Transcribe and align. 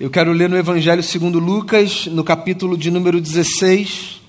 Eu 0.00 0.08
quero 0.08 0.32
ler 0.32 0.48
no 0.48 0.56
Evangelho 0.56 1.02
segundo 1.02 1.38
Lucas, 1.38 2.06
no 2.06 2.24
capítulo 2.24 2.74
de 2.74 2.90
número 2.90 3.20
16, 3.20 4.22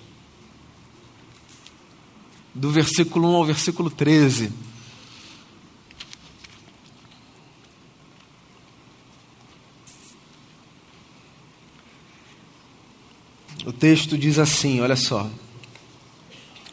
do 2.54 2.70
versículo 2.70 3.30
1 3.30 3.36
ao 3.38 3.46
versículo 3.46 3.90
13. 3.90 4.52
O 13.66 13.72
texto 13.72 14.18
diz 14.18 14.40
assim, 14.40 14.82
olha 14.82 14.98
só. 14.98 15.32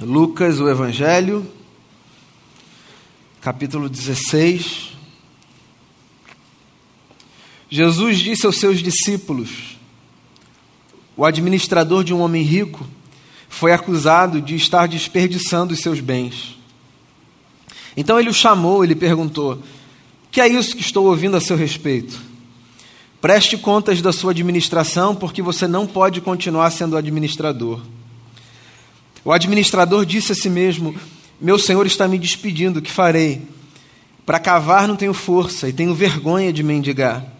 Lucas, 0.01 0.59
o 0.59 0.69
Evangelho, 0.69 1.49
capítulo 3.41 3.89
16. 3.89 4.98
Jesus 7.71 8.19
disse 8.19 8.46
aos 8.46 8.57
seus 8.57 8.82
discípulos: 8.82 9.79
O 11.16 11.24
administrador 11.24 12.02
de 12.02 12.15
um 12.15 12.20
homem 12.20 12.42
rico 12.42 12.87
foi 13.48 13.73
acusado 13.73 14.41
de 14.41 14.55
estar 14.55 14.87
desperdiçando 14.88 15.75
os 15.75 15.80
seus 15.80 16.01
bens. 16.01 16.56
Então 17.97 18.19
ele 18.19 18.30
o 18.30 18.34
chamou 18.34 18.84
e 18.84 18.87
lhe 18.87 18.95
perguntou: 18.95 19.62
Que 20.30 20.41
é 20.41 20.48
isso 20.48 20.77
que 20.77 20.83
estou 20.83 21.06
ouvindo 21.06 21.37
a 21.37 21.41
seu 21.41 21.56
respeito? 21.56 22.19
Preste 23.20 23.59
contas 23.59 24.00
da 24.00 24.12
sua 24.12 24.30
administração, 24.30 25.14
porque 25.14 25.42
você 25.42 25.66
não 25.66 25.87
pode 25.87 26.20
continuar 26.20 26.70
sendo 26.70 26.97
administrador. 26.97 27.80
O 29.25 29.33
administrador 29.33 30.06
disse 30.06 30.33
a 30.33 30.34
si 30.34 30.48
mesmo: 30.48 30.95
Meu 31.41 31.59
senhor 31.59 31.84
está 31.87 32.09
me 32.09 32.19
despedindo, 32.19 32.78
o 32.78 32.83
que 32.83 32.91
farei? 32.91 33.42
Para 34.25 34.39
cavar 34.39 34.87
não 34.87 34.97
tenho 34.97 35.12
força 35.12 35.69
e 35.69 35.73
tenho 35.73 35.95
vergonha 35.95 36.53
de 36.53 36.62
mendigar. 36.62 37.38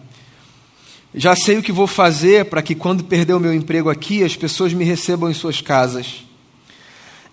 Já 1.13 1.35
sei 1.35 1.57
o 1.57 1.63
que 1.63 1.71
vou 1.71 1.87
fazer 1.87 2.45
para 2.45 2.61
que, 2.61 2.75
quando 2.75 3.03
perder 3.03 3.33
o 3.33 3.39
meu 3.39 3.53
emprego 3.53 3.89
aqui, 3.89 4.23
as 4.23 4.35
pessoas 4.35 4.73
me 4.73 4.85
recebam 4.85 5.29
em 5.29 5.33
suas 5.33 5.59
casas. 5.59 6.25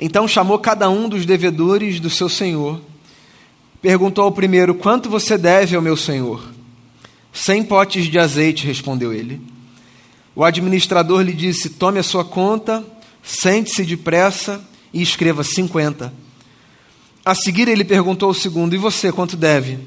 Então 0.00 0.26
chamou 0.26 0.58
cada 0.58 0.88
um 0.88 1.08
dos 1.08 1.26
devedores 1.26 2.00
do 2.00 2.08
seu 2.08 2.28
senhor. 2.28 2.80
Perguntou 3.82 4.24
ao 4.24 4.32
primeiro: 4.32 4.74
Quanto 4.74 5.10
você 5.10 5.36
deve 5.36 5.76
ao 5.76 5.82
meu 5.82 5.96
senhor? 5.96 6.42
Cem 7.32 7.62
potes 7.62 8.06
de 8.06 8.18
azeite, 8.18 8.66
respondeu 8.66 9.12
ele. 9.12 9.40
O 10.34 10.42
administrador 10.42 11.20
lhe 11.20 11.32
disse: 11.32 11.70
Tome 11.70 11.98
a 11.98 12.02
sua 12.02 12.24
conta, 12.24 12.84
sente-se 13.22 13.84
depressa 13.84 14.62
e 14.92 15.02
escreva 15.02 15.44
cinquenta. 15.44 16.12
A 17.22 17.34
seguir, 17.34 17.68
ele 17.68 17.84
perguntou 17.84 18.28
ao 18.28 18.34
segundo: 18.34 18.74
E 18.74 18.78
você, 18.78 19.12
quanto 19.12 19.36
deve? 19.36 19.78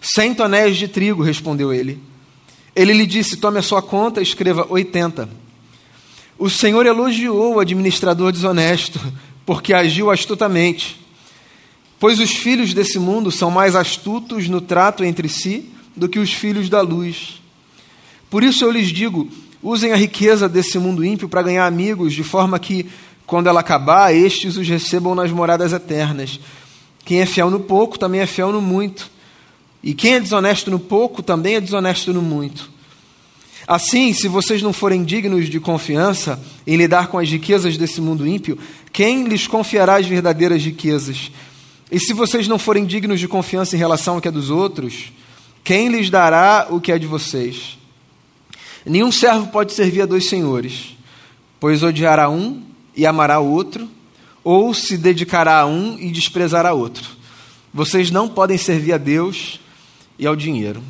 Cem 0.00 0.34
tonéis 0.34 0.76
de 0.76 0.88
trigo, 0.88 1.22
respondeu 1.22 1.72
ele. 1.72 2.00
Ele 2.76 2.92
lhe 2.92 3.06
disse: 3.06 3.38
Tome 3.38 3.58
a 3.58 3.62
sua 3.62 3.80
conta, 3.80 4.20
escreva 4.20 4.66
oitenta. 4.68 5.26
O 6.38 6.50
Senhor 6.50 6.84
elogiou 6.84 7.54
o 7.54 7.60
administrador 7.60 8.30
desonesto, 8.30 9.00
porque 9.46 9.72
agiu 9.72 10.10
astutamente. 10.10 11.00
Pois 11.98 12.20
os 12.20 12.30
filhos 12.30 12.74
desse 12.74 12.98
mundo 12.98 13.32
são 13.32 13.50
mais 13.50 13.74
astutos 13.74 14.46
no 14.46 14.60
trato 14.60 15.02
entre 15.02 15.30
si 15.30 15.72
do 15.96 16.06
que 16.06 16.18
os 16.18 16.30
filhos 16.30 16.68
da 16.68 16.82
luz. 16.82 17.40
Por 18.28 18.44
isso 18.44 18.62
eu 18.62 18.70
lhes 18.70 18.88
digo: 18.88 19.26
usem 19.62 19.92
a 19.92 19.96
riqueza 19.96 20.46
desse 20.46 20.78
mundo 20.78 21.02
ímpio 21.02 21.30
para 21.30 21.40
ganhar 21.40 21.66
amigos, 21.66 22.12
de 22.12 22.22
forma 22.22 22.58
que, 22.58 22.84
quando 23.24 23.46
ela 23.46 23.60
acabar, 23.60 24.14
estes 24.14 24.58
os 24.58 24.68
recebam 24.68 25.14
nas 25.14 25.30
moradas 25.30 25.72
eternas. 25.72 26.38
Quem 27.06 27.22
é 27.22 27.26
fiel 27.26 27.48
no 27.48 27.60
pouco 27.60 27.98
também 27.98 28.20
é 28.20 28.26
fiel 28.26 28.52
no 28.52 28.60
muito. 28.60 29.15
E 29.86 29.94
quem 29.94 30.14
é 30.14 30.20
desonesto 30.20 30.68
no 30.68 30.80
pouco 30.80 31.22
também 31.22 31.54
é 31.54 31.60
desonesto 31.60 32.12
no 32.12 32.20
muito. 32.20 32.68
Assim, 33.68 34.12
se 34.12 34.26
vocês 34.26 34.60
não 34.60 34.72
forem 34.72 35.04
dignos 35.04 35.48
de 35.48 35.60
confiança 35.60 36.42
em 36.66 36.76
lidar 36.76 37.06
com 37.06 37.20
as 37.20 37.30
riquezas 37.30 37.76
desse 37.78 38.00
mundo 38.00 38.26
ímpio, 38.26 38.58
quem 38.92 39.28
lhes 39.28 39.46
confiará 39.46 39.94
as 39.94 40.04
verdadeiras 40.04 40.60
riquezas? 40.64 41.30
E 41.88 42.00
se 42.00 42.12
vocês 42.12 42.48
não 42.48 42.58
forem 42.58 42.84
dignos 42.84 43.20
de 43.20 43.28
confiança 43.28 43.76
em 43.76 43.78
relação 43.78 44.16
ao 44.16 44.20
que 44.20 44.26
é 44.26 44.30
dos 44.32 44.50
outros, 44.50 45.12
quem 45.62 45.88
lhes 45.88 46.10
dará 46.10 46.66
o 46.68 46.80
que 46.80 46.90
é 46.90 46.98
de 46.98 47.06
vocês? 47.06 47.78
Nenhum 48.84 49.12
servo 49.12 49.46
pode 49.52 49.72
servir 49.72 50.02
a 50.02 50.06
dois 50.06 50.28
senhores, 50.28 50.96
pois 51.60 51.84
odiará 51.84 52.28
um 52.28 52.60
e 52.96 53.06
amará 53.06 53.38
o 53.38 53.52
outro, 53.52 53.88
ou 54.42 54.74
se 54.74 54.98
dedicará 54.98 55.60
a 55.60 55.66
um 55.66 55.96
e 55.96 56.10
desprezará 56.10 56.72
outro. 56.72 57.08
Vocês 57.72 58.10
não 58.10 58.28
podem 58.28 58.58
servir 58.58 58.92
a 58.92 58.98
Deus 58.98 59.60
e 60.18 60.26
ao 60.26 60.36
dinheiro. 60.36 60.82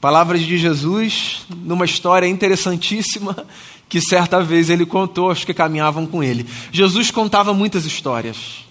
Palavras 0.00 0.40
de 0.40 0.56
Jesus 0.56 1.42
numa 1.54 1.84
história 1.84 2.26
interessantíssima 2.26 3.46
que 3.88 4.00
certa 4.00 4.42
vez 4.42 4.70
ele 4.70 4.86
contou 4.86 5.28
aos 5.28 5.44
que 5.44 5.52
caminhavam 5.52 6.06
com 6.06 6.22
ele. 6.22 6.46
Jesus 6.72 7.10
contava 7.10 7.52
muitas 7.52 7.84
histórias. 7.84 8.64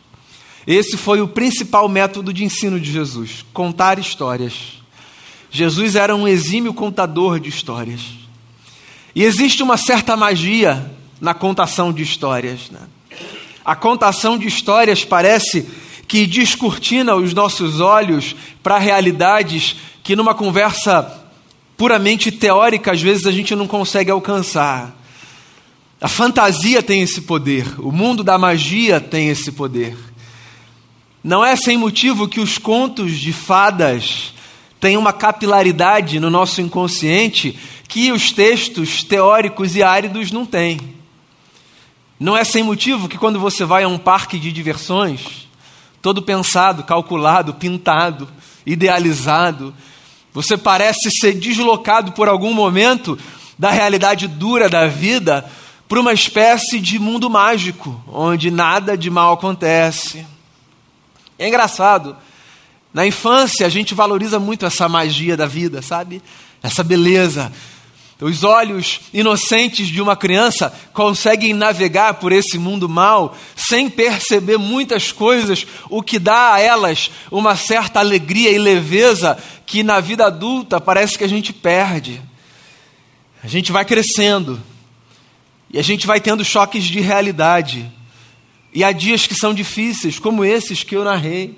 Esse 0.66 0.97
foi 0.97 1.22
o 1.22 1.28
principal 1.28 1.88
método 1.88 2.34
de 2.34 2.44
ensino 2.44 2.79
de 2.79 2.91
Jesus: 2.91 3.45
contar 3.53 4.00
histórias. 4.00 4.79
Jesus 5.51 5.96
era 5.96 6.16
um 6.16 6.28
exímio 6.28 6.73
contador 6.73 7.40
de 7.40 7.50
histórias. 7.50 8.01
E 9.16 9.23
existe 9.23 9.63
uma 9.63 9.78
certa 9.78 10.16
magia 10.16 10.91
na 11.19 11.34
contação 11.34 11.91
de 11.91 12.03
histórias. 12.03 12.69
Né? 12.69 12.79
A 13.66 13.75
contação 13.75 14.38
de 14.38 14.47
histórias 14.47 15.03
parece 15.03 15.67
que 16.09 16.25
descortina 16.25 17.14
os 17.14 17.36
nossos 17.36 17.80
olhos 17.80 18.36
para 18.64 18.80
realidades 18.80 19.75
que, 20.02 20.16
numa 20.16 20.34
conversa 20.34 21.24
puramente 21.78 22.31
teórica, 22.31 22.94
às 22.94 23.00
vezes 23.00 23.28
a 23.28 23.31
gente 23.31 23.53
não 23.56 23.68
consegue 23.68 24.09
alcançar. 24.09 25.00
A 26.02 26.08
fantasia 26.08 26.81
tem 26.81 27.02
esse 27.02 27.22
poder, 27.22 27.80
o 27.80 27.92
mundo 27.92 28.24
da 28.24 28.40
magia 28.40 29.00
tem 29.00 29.30
esse 29.30 29.52
poder. 29.52 29.96
Não 31.24 31.46
é 31.46 31.56
sem 31.56 31.78
motivo 31.78 32.28
que 32.28 32.40
os 32.40 32.58
contos 32.58 33.20
de 33.20 33.31
fadas 33.31 34.34
tem 34.80 34.97
uma 34.97 35.14
capilaridade 35.14 36.20
no 36.20 36.31
nosso 36.31 36.59
inconsciente 36.59 37.56
que 37.88 38.12
os 38.12 38.31
textos 38.31 39.03
teóricos 39.03 39.76
e 39.76 39.84
áridos 39.84 40.31
não 40.31 40.44
têm. 40.44 40.80
Não 42.20 42.36
é 42.36 42.44
sem 42.44 42.64
motivo 42.64 43.08
que 43.08 43.18
quando 43.18 43.40
você 43.40 43.64
vai 43.64 43.84
a 43.84 43.88
um 43.88 44.00
parque 44.00 44.40
de 44.40 44.52
diversões, 44.52 45.49
todo 46.02 46.22
pensado, 46.22 46.84
calculado, 46.84 47.54
pintado, 47.54 48.28
idealizado, 48.66 49.74
você 50.34 50.58
parece 50.58 51.10
ser 51.12 51.34
deslocado 51.34 52.12
por 52.12 52.28
algum 52.28 52.54
momento 52.54 53.18
da 53.58 53.72
realidade 53.72 54.28
dura 54.28 54.70
da 54.70 54.88
vida 54.88 55.50
para 55.88 56.00
uma 56.00 56.14
espécie 56.14 56.80
de 56.80 57.00
mundo 57.00 57.30
mágico, 57.30 58.02
onde 58.08 58.52
nada 58.52 58.98
de 58.98 59.09
mal 59.09 59.34
acontece. 59.34 60.26
É 61.38 61.48
engraçado 61.48 62.16
na 62.94 63.06
infância, 63.06 63.66
a 63.66 63.70
gente 63.70 63.94
valoriza 63.94 64.40
muito 64.40 64.66
essa 64.66 64.90
magia 64.90 65.38
da 65.38 65.46
vida, 65.46 65.82
sabe? 65.82 66.22
Essa 66.62 66.84
beleza. 66.84 67.52
Os 68.22 68.44
olhos 68.44 69.00
inocentes 69.13 69.88
de 69.88 70.02
uma 70.02 70.16
criança 70.16 70.74
conseguem 70.91 71.53
navegar 71.53 72.16
por 72.16 72.34
esse 72.34 72.57
mundo 72.57 72.90
mal 72.90 73.35
sem 73.56 73.90
perceber 73.90 74.57
muitas 74.57 75.13
coisas, 75.13 75.66
o 75.90 76.03
que 76.03 76.19
dá 76.19 76.56
a 76.56 76.59
elas 76.59 77.09
uma 77.31 77.56
certa 77.56 78.00
alegria 78.00 78.52
e 78.52 78.59
leveza 78.59 79.38
que 79.66 79.84
na 79.84 80.02
vida 80.02 80.25
adulta 80.25 80.81
parece 80.81 81.18
que 81.18 81.24
a 81.24 81.29
gente 81.29 81.53
perde. 81.53 82.22
A 83.41 83.47
gente 83.47 83.72
vai 83.72 83.85
crescendo 83.85 84.62
e 85.72 85.79
a 85.79 85.81
gente 85.81 86.06
vai 86.06 86.19
tendo 86.19 86.44
choques 86.44 86.84
de 86.84 87.00
realidade. 87.00 87.90
E 88.74 88.84
há 88.84 88.91
dias 88.91 89.25
que 89.25 89.35
são 89.35 89.53
difíceis, 89.53 90.19
como 90.19 90.44
esses 90.44 90.84
que 90.84 90.96
eu 90.96 91.06
narrei. 91.06 91.58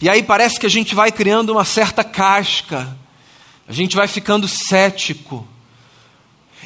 E 0.00 0.08
aí 0.08 0.22
parece 0.22 0.58
que 0.58 0.66
a 0.66 0.70
gente 0.70 0.94
vai 0.94 1.12
criando 1.12 1.50
uma 1.50 1.64
certa 1.64 2.02
casca, 2.02 2.96
a 3.72 3.74
gente 3.74 3.96
vai 3.96 4.06
ficando 4.06 4.46
cético. 4.46 5.48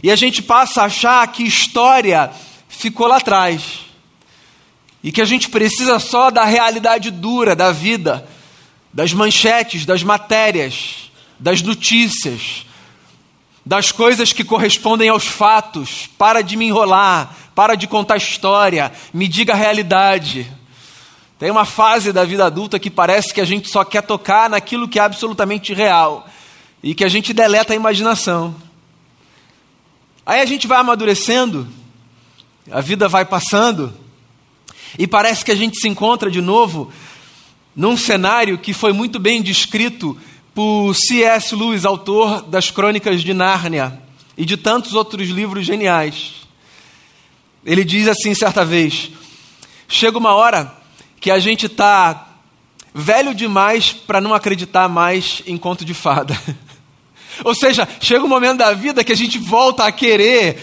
E 0.03 0.11
a 0.11 0.17
gente 0.17 0.43
passa 0.43 0.82
a 0.82 0.87
achar 0.87 1.25
que 1.29 1.44
história 1.44 2.32
ficou 2.69 3.06
lá 3.06 3.19
atrás. 3.19 3.87
E 5.05 5.12
que 5.12 5.23
a 5.23 5.25
gente 5.25 5.49
precisa 5.49 6.00
só 6.00 6.32
da 6.32 6.44
realidade 6.44 7.12
dura 7.12 7.55
da 7.55 7.70
vida, 7.70 8.29
das 8.93 9.12
manchetes, 9.12 9.87
das 9.87 10.03
matérias, 10.03 11.12
das 11.38 11.62
notícias, 11.62 12.67
das 13.64 13.93
coisas 13.93 14.32
que 14.32 14.43
correspondem 14.43 15.09
aos 15.09 15.26
fatos. 15.26 16.11
Para 16.19 16.43
de 16.43 16.56
me 16.56 16.67
enrolar, 16.67 17.37
para 17.55 17.76
de 17.76 17.87
contar 17.87 18.17
história, 18.17 18.91
me 19.14 19.29
diga 19.29 19.52
a 19.52 19.56
realidade. 19.56 20.52
Tem 21.38 21.52
uma 21.52 21.64
fase 21.64 22.12
da 22.12 22.25
vida 22.25 22.44
adulta 22.47 22.81
que 22.81 22.91
parece 22.91 23.32
que 23.32 23.41
a 23.41 23.44
gente 23.47 23.70
só 23.70 23.85
quer 23.85 24.02
tocar 24.02 24.50
naquilo 24.50 24.88
que 24.88 24.99
é 24.99 25.02
absolutamente 25.02 25.73
real 25.73 26.29
e 26.87 26.94
que 26.94 27.03
a 27.03 27.09
gente 27.09 27.33
deleta 27.33 27.73
a 27.73 27.77
imaginação. 27.77 28.55
Aí 30.25 30.41
a 30.41 30.47
gente 30.47 30.69
vai 30.69 30.79
amadurecendo, 30.79 31.67
a 32.71 32.81
vida 32.81 33.09
vai 33.09 33.25
passando 33.25 33.93
e 34.97 35.05
parece 35.05 35.44
que 35.44 35.50
a 35.50 35.56
gente 35.56 35.81
se 35.81 35.88
encontra 35.88 36.31
de 36.31 36.41
novo 36.41 36.93
num 37.75 37.97
cenário 37.97 38.56
que 38.56 38.73
foi 38.73 38.93
muito 38.93 39.19
bem 39.19 39.43
descrito 39.43 40.17
por 40.55 40.94
C.S. 40.94 41.56
Lewis, 41.56 41.85
autor 41.85 42.43
das 42.43 42.71
Crônicas 42.71 43.21
de 43.21 43.35
Nárnia 43.35 44.00
e 44.38 44.44
de 44.44 44.56
tantos 44.56 44.94
outros 44.94 45.29
livros 45.29 45.67
geniais. 45.67 46.47
Ele 47.65 47.83
diz 47.83 48.06
assim 48.06 48.33
certa 48.33 48.65
vez: 48.65 49.11
chega 49.88 50.17
uma 50.17 50.37
hora 50.37 50.73
que 51.21 51.33
a 51.33 51.41
gente 51.41 51.67
está 51.67 52.29
velho 52.94 53.35
demais 53.35 53.93
para 53.93 54.21
não 54.21 54.33
acreditar 54.33 54.88
mais 54.88 55.43
em 55.49 55.59
conto 55.59 55.85
de 55.85 55.93
fada. 55.93 56.41
Ou 57.44 57.55
seja, 57.55 57.88
chega 58.00 58.25
um 58.25 58.29
momento 58.29 58.59
da 58.59 58.73
vida 58.73 59.05
que 59.05 59.12
a 59.12 59.17
gente 59.17 59.38
volta 59.38 59.85
a 59.85 59.93
querer 59.93 60.59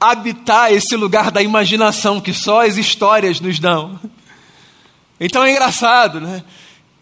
habitar 0.00 0.72
esse 0.72 0.96
lugar 0.96 1.30
da 1.30 1.40
imaginação 1.40 2.20
que 2.20 2.32
só 2.32 2.66
as 2.66 2.76
histórias 2.76 3.40
nos 3.40 3.60
dão. 3.60 4.00
Então 5.20 5.44
é 5.44 5.52
engraçado, 5.52 6.20
né? 6.20 6.42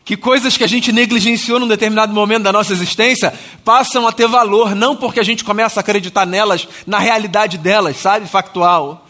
Que 0.05 0.17
coisas 0.17 0.57
que 0.57 0.65
a 0.65 0.67
gente 0.67 0.93
negligenciou 0.93 1.59
num 1.59 1.69
determinado 1.69 2.13
momento 2.13 2.43
da 2.43 2.53
nossa 2.53 2.73
existência 2.73 3.33
passam 3.65 4.07
a 4.07 4.13
ter 4.13 4.27
valor, 4.27 4.75
não 4.75 4.95
porque 4.95 5.21
a 5.21 5.23
gente 5.23 5.45
começa 5.45 5.81
a 5.81 5.83
acreditar 5.83 6.27
nelas, 6.27 6.69
na 6.87 6.99
realidade 6.99 7.57
delas, 7.57 7.97
sabe, 7.97 8.27
factual, 8.27 9.07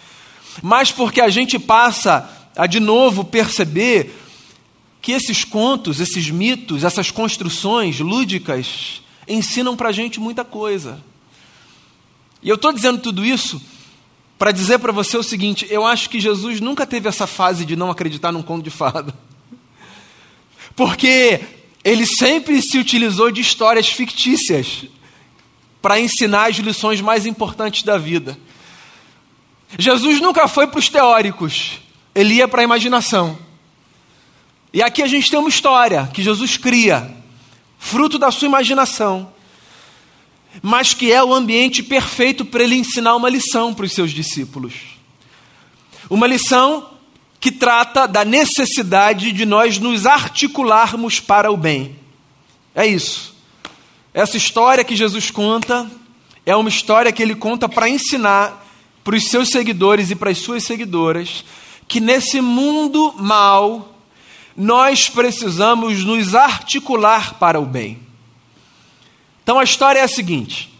mas 0.62 0.92
porque 0.92 1.20
a 1.20 1.28
gente 1.28 1.58
passa 1.58 2.28
a 2.56 2.66
de 2.66 2.78
novo 2.78 3.24
perceber 3.24 4.14
que 5.00 5.12
esses 5.12 5.44
contos, 5.44 5.98
esses 5.98 6.30
mitos, 6.30 6.84
essas 6.84 7.10
construções 7.10 7.98
lúdicas 7.98 9.00
ensinam 9.34 9.76
para 9.76 9.88
a 9.88 9.92
gente 9.92 10.20
muita 10.20 10.44
coisa. 10.44 11.02
E 12.42 12.48
eu 12.48 12.56
estou 12.56 12.72
dizendo 12.72 12.98
tudo 13.00 13.24
isso 13.24 13.60
para 14.38 14.52
dizer 14.52 14.78
para 14.78 14.92
você 14.92 15.16
o 15.16 15.22
seguinte: 15.22 15.66
eu 15.70 15.86
acho 15.86 16.08
que 16.10 16.18
Jesus 16.18 16.60
nunca 16.60 16.86
teve 16.86 17.08
essa 17.08 17.26
fase 17.26 17.64
de 17.64 17.76
não 17.76 17.90
acreditar 17.90 18.32
num 18.32 18.42
conto 18.42 18.64
de 18.64 18.70
fada. 18.70 19.14
Porque 20.74 21.40
ele 21.84 22.06
sempre 22.06 22.60
se 22.62 22.78
utilizou 22.78 23.30
de 23.30 23.40
histórias 23.40 23.88
fictícias 23.88 24.84
para 25.80 26.00
ensinar 26.00 26.50
as 26.50 26.56
lições 26.56 27.00
mais 27.00 27.26
importantes 27.26 27.82
da 27.82 27.96
vida. 27.96 28.38
Jesus 29.78 30.20
nunca 30.20 30.48
foi 30.48 30.66
para 30.66 30.78
os 30.78 30.88
teóricos, 30.88 31.78
ele 32.14 32.34
ia 32.34 32.48
para 32.48 32.60
a 32.60 32.64
imaginação. 32.64 33.38
E 34.72 34.82
aqui 34.82 35.02
a 35.02 35.06
gente 35.06 35.30
tem 35.30 35.38
uma 35.38 35.48
história 35.48 36.08
que 36.12 36.22
Jesus 36.22 36.56
cria, 36.56 37.14
fruto 37.80 38.18
da 38.18 38.30
sua 38.30 38.46
imaginação, 38.46 39.32
mas 40.62 40.92
que 40.92 41.10
é 41.10 41.24
o 41.24 41.34
ambiente 41.34 41.82
perfeito 41.82 42.44
para 42.44 42.62
ele 42.62 42.76
ensinar 42.76 43.16
uma 43.16 43.30
lição 43.30 43.72
para 43.72 43.86
os 43.86 43.92
seus 43.92 44.12
discípulos. 44.12 44.74
Uma 46.08 46.26
lição 46.26 46.90
que 47.40 47.50
trata 47.50 48.06
da 48.06 48.24
necessidade 48.24 49.32
de 49.32 49.46
nós 49.46 49.78
nos 49.78 50.04
articularmos 50.04 51.18
para 51.18 51.50
o 51.50 51.56
bem. 51.56 51.96
É 52.74 52.86
isso. 52.86 53.34
Essa 54.12 54.36
história 54.36 54.84
que 54.84 54.94
Jesus 54.94 55.30
conta 55.30 55.90
é 56.44 56.54
uma 56.54 56.68
história 56.68 57.10
que 57.10 57.22
ele 57.22 57.34
conta 57.34 57.68
para 57.68 57.88
ensinar 57.88 58.66
para 59.02 59.16
os 59.16 59.26
seus 59.28 59.48
seguidores 59.48 60.10
e 60.10 60.14
para 60.14 60.30
as 60.30 60.38
suas 60.38 60.64
seguidoras 60.64 61.44
que 61.88 61.98
nesse 61.98 62.40
mundo 62.40 63.14
mal 63.16 63.89
nós 64.60 65.08
precisamos 65.08 66.04
nos 66.04 66.34
articular 66.34 67.34
para 67.34 67.60
o 67.60 67.64
bem. 67.64 67.98
Então 69.42 69.58
a 69.58 69.64
história 69.64 70.00
é 70.00 70.02
a 70.02 70.08
seguinte: 70.08 70.72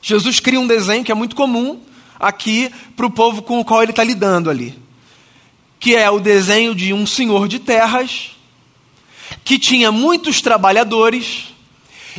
Jesus 0.00 0.40
cria 0.40 0.60
um 0.60 0.66
desenho 0.66 1.04
que 1.04 1.12
é 1.12 1.14
muito 1.14 1.36
comum 1.36 1.80
aqui 2.18 2.70
para 2.96 3.06
o 3.06 3.10
povo 3.10 3.42
com 3.42 3.60
o 3.60 3.64
qual 3.64 3.82
ele 3.82 3.92
está 3.92 4.04
lidando 4.04 4.50
ali 4.50 4.78
que 5.80 5.96
é 5.96 6.10
o 6.10 6.20
desenho 6.20 6.74
de 6.74 6.92
um 6.92 7.06
senhor 7.06 7.48
de 7.48 7.58
terras 7.58 8.32
que 9.42 9.58
tinha 9.58 9.90
muitos 9.90 10.42
trabalhadores 10.42 11.54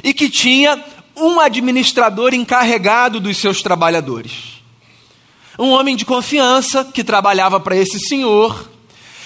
e 0.04 0.14
que 0.16 0.28
tinha 0.28 0.84
um 1.16 1.40
administrador 1.40 2.34
encarregado 2.34 3.20
dos 3.20 3.38
seus 3.38 3.62
trabalhadores. 3.62 4.62
Um 5.60 5.70
homem 5.70 5.96
de 5.96 6.06
confiança 6.06 6.84
que 6.84 7.04
trabalhava 7.04 7.60
para 7.60 7.76
esse 7.76 8.00
senhor 8.00 8.68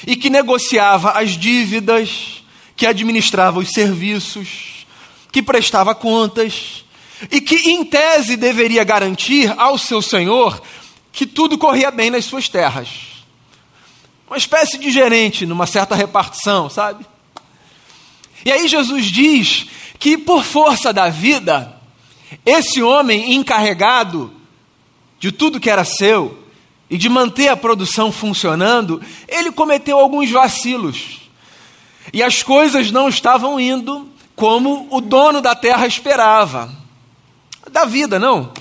e 0.06 0.16
que 0.16 0.30
negociava 0.30 1.12
as 1.12 1.32
dívidas, 1.32 2.44
que 2.76 2.86
administrava 2.86 3.60
os 3.60 3.70
serviços, 3.70 4.86
que 5.32 5.42
prestava 5.42 5.96
contas 5.96 6.86
e 7.32 7.42
que, 7.42 7.70
em 7.70 7.84
tese, 7.84 8.38
deveria 8.38 8.84
garantir 8.84 9.54
ao 9.58 9.78
seu 9.78 10.02
senhor 10.02 10.62
que 11.12 11.26
tudo 11.26 11.58
corria 11.58 11.92
bem 11.92 12.10
nas 12.10 12.26
suas 12.26 12.50
terras 12.50 13.16
uma 14.28 14.38
espécie 14.38 14.78
de 14.78 14.92
gerente 14.92 15.46
numa 15.46 15.68
certa 15.68 15.96
repartição, 15.96 16.70
sabe? 16.70 17.06
E 18.44 18.52
aí 18.52 18.68
Jesus 18.68 19.06
diz 19.06 19.68
que 20.00 20.18
por 20.18 20.44
força 20.44 20.92
da 20.92 21.10
vida, 21.10 21.80
esse 22.46 22.82
homem 22.82 23.34
encarregado 23.34 24.34
de 25.20 25.32
tudo 25.32 25.60
que 25.60 25.70
era 25.70 25.86
seu 25.86 26.45
e 26.90 26.98
de 26.98 27.10
manter 27.10 27.48
a 27.48 27.58
produção 27.58 28.12
funcionando, 28.12 29.02
ele 29.28 29.52
cometeu 29.52 29.98
alguns 29.98 30.30
vacilos. 30.30 31.22
E 32.14 32.22
as 32.22 32.44
coisas 32.44 32.92
não 32.92 33.10
estavam 33.10 33.60
indo 33.60 34.08
como 34.36 34.88
o 34.92 35.02
dono 35.02 35.42
da 35.42 35.56
terra 35.56 35.88
esperava. 35.88 36.72
Da 37.72 37.86
vida, 37.86 38.20
não. 38.20 38.52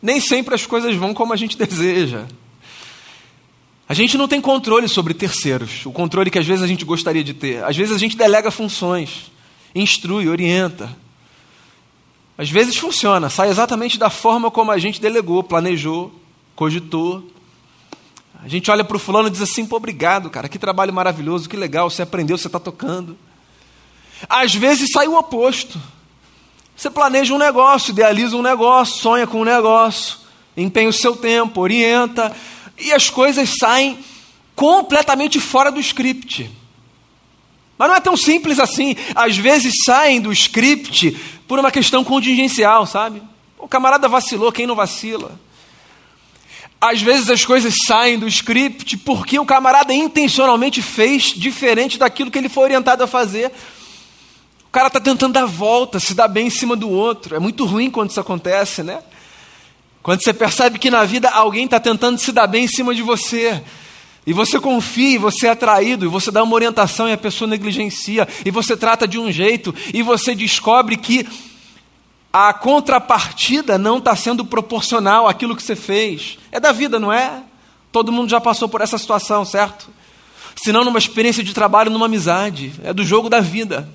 Nem 0.00 0.20
sempre 0.20 0.54
as 0.54 0.64
coisas 0.64 0.94
vão 0.94 1.12
como 1.12 1.32
a 1.32 1.36
gente 1.36 1.56
deseja. 1.58 2.26
A 3.88 3.92
gente 3.92 4.16
não 4.16 4.26
tem 4.26 4.40
controle 4.40 4.88
sobre 4.88 5.12
terceiros, 5.12 5.84
o 5.84 5.92
controle 5.92 6.30
que 6.30 6.38
às 6.38 6.46
vezes 6.46 6.62
a 6.62 6.66
gente 6.66 6.84
gostaria 6.84 7.22
de 7.22 7.34
ter. 7.34 7.62
Às 7.64 7.76
vezes 7.76 7.94
a 7.94 7.98
gente 7.98 8.16
delega 8.16 8.50
funções, 8.50 9.30
instrui, 9.74 10.28
orienta. 10.28 10.96
Às 12.36 12.50
vezes 12.50 12.76
funciona, 12.76 13.28
sai 13.28 13.50
exatamente 13.50 13.98
da 13.98 14.08
forma 14.08 14.50
como 14.50 14.70
a 14.70 14.78
gente 14.78 15.00
delegou, 15.00 15.42
planejou, 15.42 16.12
cogitou. 16.54 17.30
A 18.42 18.48
gente 18.48 18.70
olha 18.70 18.84
para 18.84 18.96
o 18.96 19.00
fulano 19.00 19.28
e 19.28 19.30
diz 19.30 19.40
assim: 19.40 19.66
pô, 19.66 19.76
obrigado, 19.76 20.30
cara, 20.30 20.48
que 20.48 20.58
trabalho 20.58 20.92
maravilhoso, 20.92 21.48
que 21.48 21.56
legal, 21.56 21.88
você 21.90 22.02
aprendeu, 22.02 22.36
você 22.36 22.46
está 22.46 22.60
tocando. 22.60 23.16
Às 24.28 24.54
vezes 24.54 24.90
sai 24.90 25.08
o 25.08 25.18
oposto. 25.18 25.80
Você 26.76 26.90
planeja 26.90 27.32
um 27.32 27.38
negócio, 27.38 27.92
idealiza 27.92 28.36
um 28.36 28.42
negócio, 28.42 28.96
sonha 28.96 29.26
com 29.26 29.40
um 29.40 29.44
negócio, 29.44 30.18
empenha 30.56 30.88
o 30.88 30.92
seu 30.92 31.14
tempo, 31.14 31.60
orienta, 31.60 32.34
e 32.76 32.92
as 32.92 33.08
coisas 33.08 33.50
saem 33.58 33.98
completamente 34.56 35.38
fora 35.38 35.70
do 35.70 35.78
script. 35.78 36.50
Mas 37.78 37.88
não 37.88 37.96
é 37.96 38.00
tão 38.00 38.16
simples 38.16 38.58
assim. 38.58 38.96
Às 39.14 39.36
vezes 39.36 39.84
saem 39.84 40.20
do 40.20 40.32
script 40.32 41.12
por 41.46 41.58
uma 41.58 41.70
questão 41.70 42.02
contingencial, 42.02 42.86
sabe? 42.86 43.22
O 43.58 43.68
camarada 43.68 44.08
vacilou, 44.08 44.52
quem 44.52 44.66
não 44.66 44.74
vacila? 44.74 45.38
Às 46.86 47.00
vezes 47.00 47.30
as 47.30 47.46
coisas 47.46 47.74
saem 47.86 48.18
do 48.18 48.28
script 48.28 48.98
porque 48.98 49.38
o 49.38 49.46
camarada 49.46 49.94
intencionalmente 49.94 50.82
fez 50.82 51.32
diferente 51.34 51.98
daquilo 51.98 52.30
que 52.30 52.36
ele 52.36 52.50
foi 52.50 52.64
orientado 52.64 53.02
a 53.02 53.06
fazer. 53.06 53.50
O 54.66 54.70
cara 54.70 54.88
está 54.88 55.00
tentando 55.00 55.32
dar 55.32 55.46
volta, 55.46 55.98
se 55.98 56.12
dar 56.12 56.28
bem 56.28 56.48
em 56.48 56.50
cima 56.50 56.76
do 56.76 56.90
outro. 56.90 57.34
É 57.34 57.38
muito 57.38 57.64
ruim 57.64 57.90
quando 57.90 58.10
isso 58.10 58.20
acontece, 58.20 58.82
né? 58.82 59.02
Quando 60.02 60.22
você 60.22 60.34
percebe 60.34 60.78
que 60.78 60.90
na 60.90 61.06
vida 61.06 61.30
alguém 61.30 61.64
está 61.64 61.80
tentando 61.80 62.18
se 62.18 62.30
dar 62.32 62.46
bem 62.46 62.64
em 62.64 62.68
cima 62.68 62.94
de 62.94 63.00
você, 63.00 63.62
e 64.26 64.34
você 64.34 64.60
confia, 64.60 65.14
e 65.14 65.18
você 65.18 65.46
é 65.46 65.50
atraído, 65.52 66.04
e 66.04 66.08
você 66.08 66.30
dá 66.30 66.42
uma 66.42 66.54
orientação 66.54 67.08
e 67.08 67.12
a 67.12 67.16
pessoa 67.16 67.48
negligencia, 67.48 68.28
e 68.44 68.50
você 68.50 68.76
trata 68.76 69.08
de 69.08 69.18
um 69.18 69.32
jeito, 69.32 69.74
e 69.94 70.02
você 70.02 70.34
descobre 70.34 70.98
que 70.98 71.26
a 72.36 72.52
contrapartida 72.52 73.78
não 73.78 73.98
está 73.98 74.16
sendo 74.16 74.44
proporcional 74.44 75.28
àquilo 75.28 75.54
que 75.54 75.62
você 75.62 75.76
fez. 75.76 76.36
É 76.50 76.58
da 76.58 76.72
vida, 76.72 76.98
não 76.98 77.12
é? 77.12 77.44
Todo 77.92 78.10
mundo 78.10 78.28
já 78.28 78.40
passou 78.40 78.68
por 78.68 78.80
essa 78.80 78.98
situação, 78.98 79.44
certo? 79.44 79.88
Se 80.56 80.72
não 80.72 80.84
numa 80.84 80.98
experiência 80.98 81.44
de 81.44 81.54
trabalho, 81.54 81.92
numa 81.92 82.06
amizade. 82.06 82.72
É 82.82 82.92
do 82.92 83.04
jogo 83.04 83.30
da 83.30 83.38
vida. 83.38 83.88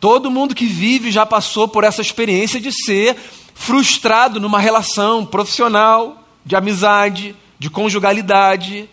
Todo 0.00 0.30
mundo 0.30 0.54
que 0.54 0.64
vive 0.64 1.10
já 1.10 1.26
passou 1.26 1.68
por 1.68 1.84
essa 1.84 2.00
experiência 2.00 2.58
de 2.58 2.72
ser 2.72 3.14
frustrado 3.54 4.40
numa 4.40 4.58
relação 4.58 5.26
profissional, 5.26 6.26
de 6.42 6.56
amizade, 6.56 7.36
de 7.58 7.68
conjugalidade, 7.68 8.88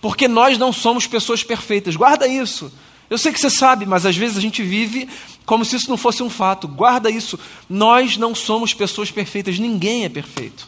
porque 0.00 0.26
nós 0.26 0.58
não 0.58 0.72
somos 0.72 1.06
pessoas 1.06 1.44
perfeitas. 1.44 1.94
Guarda 1.94 2.26
isso. 2.26 2.72
Eu 3.08 3.18
sei 3.18 3.32
que 3.32 3.40
você 3.40 3.50
sabe, 3.50 3.86
mas 3.86 4.06
às 4.06 4.16
vezes 4.16 4.36
a 4.36 4.40
gente 4.40 4.62
vive 4.62 5.08
como 5.44 5.64
se 5.64 5.76
isso 5.76 5.90
não 5.90 5.96
fosse 5.96 6.22
um 6.22 6.30
fato. 6.30 6.66
Guarda 6.66 7.10
isso. 7.10 7.38
Nós 7.68 8.16
não 8.16 8.34
somos 8.34 8.72
pessoas 8.72 9.10
perfeitas, 9.10 9.58
ninguém 9.58 10.04
é 10.04 10.08
perfeito. 10.08 10.66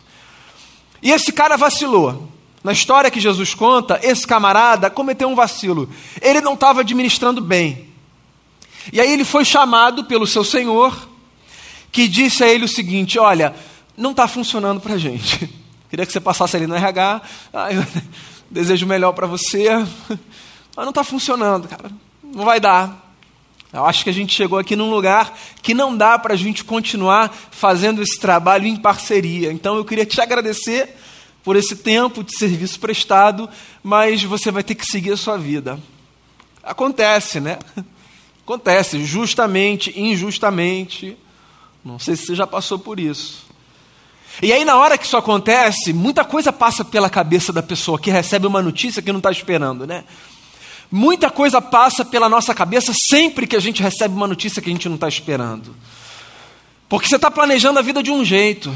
E 1.02 1.10
esse 1.10 1.32
cara 1.32 1.56
vacilou. 1.56 2.30
Na 2.62 2.72
história 2.72 3.10
que 3.10 3.20
Jesus 3.20 3.54
conta, 3.54 4.00
esse 4.02 4.26
camarada 4.26 4.90
cometeu 4.90 5.28
um 5.28 5.34
vacilo. 5.34 5.88
Ele 6.20 6.40
não 6.40 6.54
estava 6.54 6.80
administrando 6.80 7.40
bem. 7.40 7.86
E 8.92 9.00
aí 9.00 9.12
ele 9.12 9.24
foi 9.24 9.44
chamado 9.44 10.04
pelo 10.04 10.26
seu 10.26 10.44
senhor 10.44 11.08
que 11.92 12.08
disse 12.08 12.42
a 12.44 12.48
ele 12.48 12.64
o 12.64 12.68
seguinte: 12.68 13.18
Olha, 13.18 13.54
não 13.96 14.10
está 14.10 14.26
funcionando 14.28 14.80
para 14.80 14.94
a 14.94 14.98
gente. 14.98 15.48
Queria 15.88 16.04
que 16.04 16.12
você 16.12 16.20
passasse 16.20 16.56
ali 16.56 16.66
no 16.66 16.74
RH. 16.74 17.22
Ah, 17.54 17.68
desejo 18.50 18.86
melhor 18.86 19.12
para 19.12 19.26
você. 19.26 19.68
Mas 20.76 20.84
não 20.84 20.90
está 20.90 21.04
funcionando, 21.04 21.68
cara. 21.68 21.90
Não 22.36 22.44
vai 22.44 22.60
dar. 22.60 23.14
Eu 23.72 23.86
acho 23.86 24.04
que 24.04 24.10
a 24.10 24.12
gente 24.12 24.34
chegou 24.34 24.58
aqui 24.58 24.76
num 24.76 24.90
lugar 24.90 25.34
que 25.62 25.72
não 25.72 25.96
dá 25.96 26.18
para 26.18 26.34
a 26.34 26.36
gente 26.36 26.62
continuar 26.62 27.34
fazendo 27.50 28.02
esse 28.02 28.20
trabalho 28.20 28.66
em 28.66 28.76
parceria. 28.76 29.50
Então 29.50 29.74
eu 29.76 29.86
queria 29.86 30.04
te 30.04 30.20
agradecer 30.20 30.96
por 31.42 31.56
esse 31.56 31.76
tempo 31.76 32.22
de 32.22 32.36
serviço 32.36 32.78
prestado, 32.78 33.48
mas 33.82 34.22
você 34.22 34.50
vai 34.50 34.62
ter 34.62 34.74
que 34.74 34.84
seguir 34.84 35.12
a 35.12 35.16
sua 35.16 35.38
vida. 35.38 35.80
Acontece, 36.62 37.40
né? 37.40 37.58
Acontece, 38.44 39.02
justamente, 39.02 39.98
injustamente. 39.98 41.16
Não 41.82 41.98
sei 41.98 42.16
se 42.16 42.26
você 42.26 42.34
já 42.34 42.46
passou 42.46 42.78
por 42.78 43.00
isso. 43.00 43.46
E 44.42 44.52
aí, 44.52 44.62
na 44.62 44.76
hora 44.76 44.98
que 44.98 45.06
isso 45.06 45.16
acontece, 45.16 45.94
muita 45.94 46.22
coisa 46.22 46.52
passa 46.52 46.84
pela 46.84 47.08
cabeça 47.08 47.50
da 47.50 47.62
pessoa 47.62 47.98
que 47.98 48.10
recebe 48.10 48.46
uma 48.46 48.60
notícia 48.60 49.00
que 49.00 49.10
não 49.10 49.20
está 49.20 49.30
esperando, 49.30 49.86
né? 49.86 50.04
Muita 50.90 51.30
coisa 51.30 51.60
passa 51.60 52.04
pela 52.04 52.28
nossa 52.28 52.54
cabeça 52.54 52.92
sempre 52.94 53.46
que 53.46 53.56
a 53.56 53.60
gente 53.60 53.82
recebe 53.82 54.14
uma 54.14 54.28
notícia 54.28 54.62
que 54.62 54.70
a 54.70 54.72
gente 54.72 54.88
não 54.88 54.94
está 54.94 55.08
esperando. 55.08 55.74
Porque 56.88 57.08
você 57.08 57.16
está 57.16 57.30
planejando 57.30 57.78
a 57.78 57.82
vida 57.82 58.02
de 58.02 58.10
um 58.10 58.24
jeito. 58.24 58.74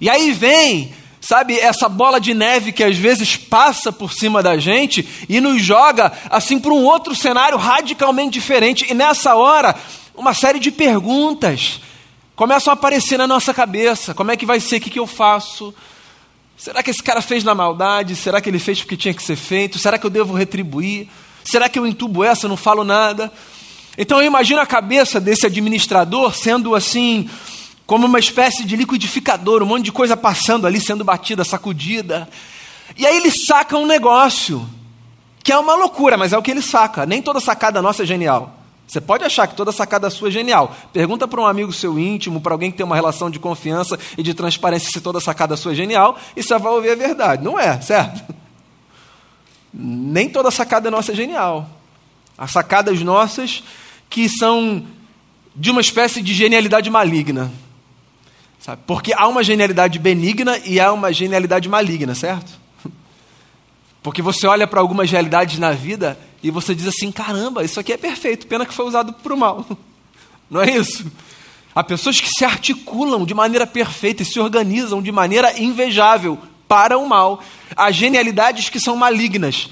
E 0.00 0.10
aí 0.10 0.32
vem, 0.32 0.92
sabe, 1.20 1.58
essa 1.58 1.88
bola 1.88 2.20
de 2.20 2.34
neve 2.34 2.72
que 2.72 2.82
às 2.82 2.96
vezes 2.96 3.36
passa 3.36 3.92
por 3.92 4.12
cima 4.12 4.42
da 4.42 4.58
gente 4.58 5.08
e 5.28 5.40
nos 5.40 5.62
joga 5.62 6.12
assim 6.28 6.58
para 6.58 6.72
um 6.72 6.84
outro 6.84 7.14
cenário 7.14 7.56
radicalmente 7.56 8.32
diferente. 8.32 8.86
E 8.90 8.94
nessa 8.94 9.36
hora, 9.36 9.74
uma 10.14 10.34
série 10.34 10.58
de 10.58 10.72
perguntas 10.72 11.80
começam 12.34 12.72
a 12.72 12.74
aparecer 12.74 13.16
na 13.16 13.26
nossa 13.26 13.54
cabeça: 13.54 14.12
como 14.12 14.32
é 14.32 14.36
que 14.36 14.44
vai 14.44 14.58
ser? 14.58 14.76
O 14.76 14.80
que, 14.80 14.90
que 14.90 14.98
eu 14.98 15.06
faço? 15.06 15.72
Será 16.56 16.82
que 16.82 16.90
esse 16.90 17.02
cara 17.02 17.20
fez 17.20 17.44
na 17.44 17.54
maldade? 17.54 18.16
Será 18.16 18.40
que 18.40 18.48
ele 18.48 18.58
fez 18.58 18.80
porque 18.80 18.96
tinha 18.96 19.12
que 19.12 19.22
ser 19.22 19.36
feito? 19.36 19.78
Será 19.78 19.98
que 19.98 20.06
eu 20.06 20.10
devo 20.10 20.34
retribuir? 20.34 21.06
Será 21.44 21.68
que 21.68 21.78
eu 21.78 21.86
entubo 21.86 22.24
essa, 22.24 22.48
não 22.48 22.56
falo 22.56 22.82
nada? 22.82 23.30
Então 23.98 24.20
eu 24.20 24.26
imagino 24.26 24.60
a 24.60 24.66
cabeça 24.66 25.20
desse 25.20 25.46
administrador 25.46 26.34
sendo 26.34 26.74
assim, 26.74 27.28
como 27.86 28.06
uma 28.06 28.18
espécie 28.18 28.64
de 28.64 28.74
liquidificador, 28.74 29.62
um 29.62 29.66
monte 29.66 29.84
de 29.84 29.92
coisa 29.92 30.16
passando 30.16 30.66
ali, 30.66 30.80
sendo 30.80 31.04
batida, 31.04 31.44
sacudida. 31.44 32.28
E 32.96 33.06
aí 33.06 33.16
ele 33.16 33.30
saca 33.30 33.76
um 33.76 33.86
negócio, 33.86 34.66
que 35.42 35.52
é 35.52 35.58
uma 35.58 35.74
loucura, 35.74 36.16
mas 36.16 36.32
é 36.32 36.38
o 36.38 36.42
que 36.42 36.50
ele 36.50 36.62
saca. 36.62 37.04
Nem 37.04 37.20
toda 37.20 37.38
sacada 37.38 37.82
nossa 37.82 38.02
é 38.02 38.06
genial. 38.06 38.65
Você 38.86 39.00
pode 39.00 39.24
achar 39.24 39.48
que 39.48 39.56
toda 39.56 39.72
sacada 39.72 40.08
sua 40.08 40.28
é 40.28 40.30
genial. 40.30 40.74
Pergunta 40.92 41.26
para 41.26 41.40
um 41.40 41.46
amigo 41.46 41.72
seu 41.72 41.98
íntimo, 41.98 42.40
para 42.40 42.54
alguém 42.54 42.70
que 42.70 42.76
tem 42.76 42.86
uma 42.86 42.94
relação 42.94 43.28
de 43.28 43.38
confiança 43.38 43.98
e 44.16 44.22
de 44.22 44.32
transparência 44.32 44.90
se 44.92 45.00
toda 45.00 45.20
sacada 45.20 45.56
sua 45.56 45.72
é 45.72 45.74
genial, 45.74 46.16
e 46.36 46.42
você 46.42 46.56
vai 46.58 46.72
ouvir 46.72 46.90
a 46.90 46.94
verdade. 46.94 47.42
Não 47.42 47.58
é, 47.58 47.80
certo? 47.80 48.32
Nem 49.74 50.28
toda 50.28 50.50
sacada 50.50 50.90
nossa 50.90 51.12
é 51.12 51.14
genial. 51.14 51.68
Há 52.38 52.46
sacadas 52.46 53.00
nossas 53.02 53.64
que 54.08 54.28
são 54.28 54.86
de 55.54 55.70
uma 55.70 55.80
espécie 55.80 56.22
de 56.22 56.32
genialidade 56.32 56.88
maligna. 56.88 57.50
Sabe? 58.60 58.82
Porque 58.86 59.12
há 59.12 59.26
uma 59.26 59.42
genialidade 59.42 59.98
benigna 59.98 60.58
e 60.64 60.78
há 60.78 60.92
uma 60.92 61.12
genialidade 61.12 61.68
maligna, 61.68 62.14
certo? 62.14 62.65
Porque 64.06 64.22
você 64.22 64.46
olha 64.46 64.68
para 64.68 64.78
algumas 64.78 65.10
realidades 65.10 65.58
na 65.58 65.72
vida 65.72 66.16
e 66.40 66.48
você 66.48 66.76
diz 66.76 66.86
assim: 66.86 67.10
caramba, 67.10 67.64
isso 67.64 67.80
aqui 67.80 67.92
é 67.92 67.96
perfeito, 67.96 68.46
pena 68.46 68.64
que 68.64 68.72
foi 68.72 68.86
usado 68.86 69.12
para 69.12 69.34
o 69.34 69.36
mal. 69.36 69.66
Não 70.48 70.62
é 70.62 70.70
isso? 70.70 71.10
Há 71.74 71.82
pessoas 71.82 72.20
que 72.20 72.28
se 72.28 72.44
articulam 72.44 73.26
de 73.26 73.34
maneira 73.34 73.66
perfeita 73.66 74.22
e 74.22 74.24
se 74.24 74.38
organizam 74.38 75.02
de 75.02 75.10
maneira 75.10 75.60
invejável 75.60 76.38
para 76.68 76.96
o 76.96 77.08
mal. 77.08 77.42
Há 77.76 77.90
genialidades 77.90 78.68
que 78.68 78.78
são 78.78 78.94
malignas. 78.94 79.70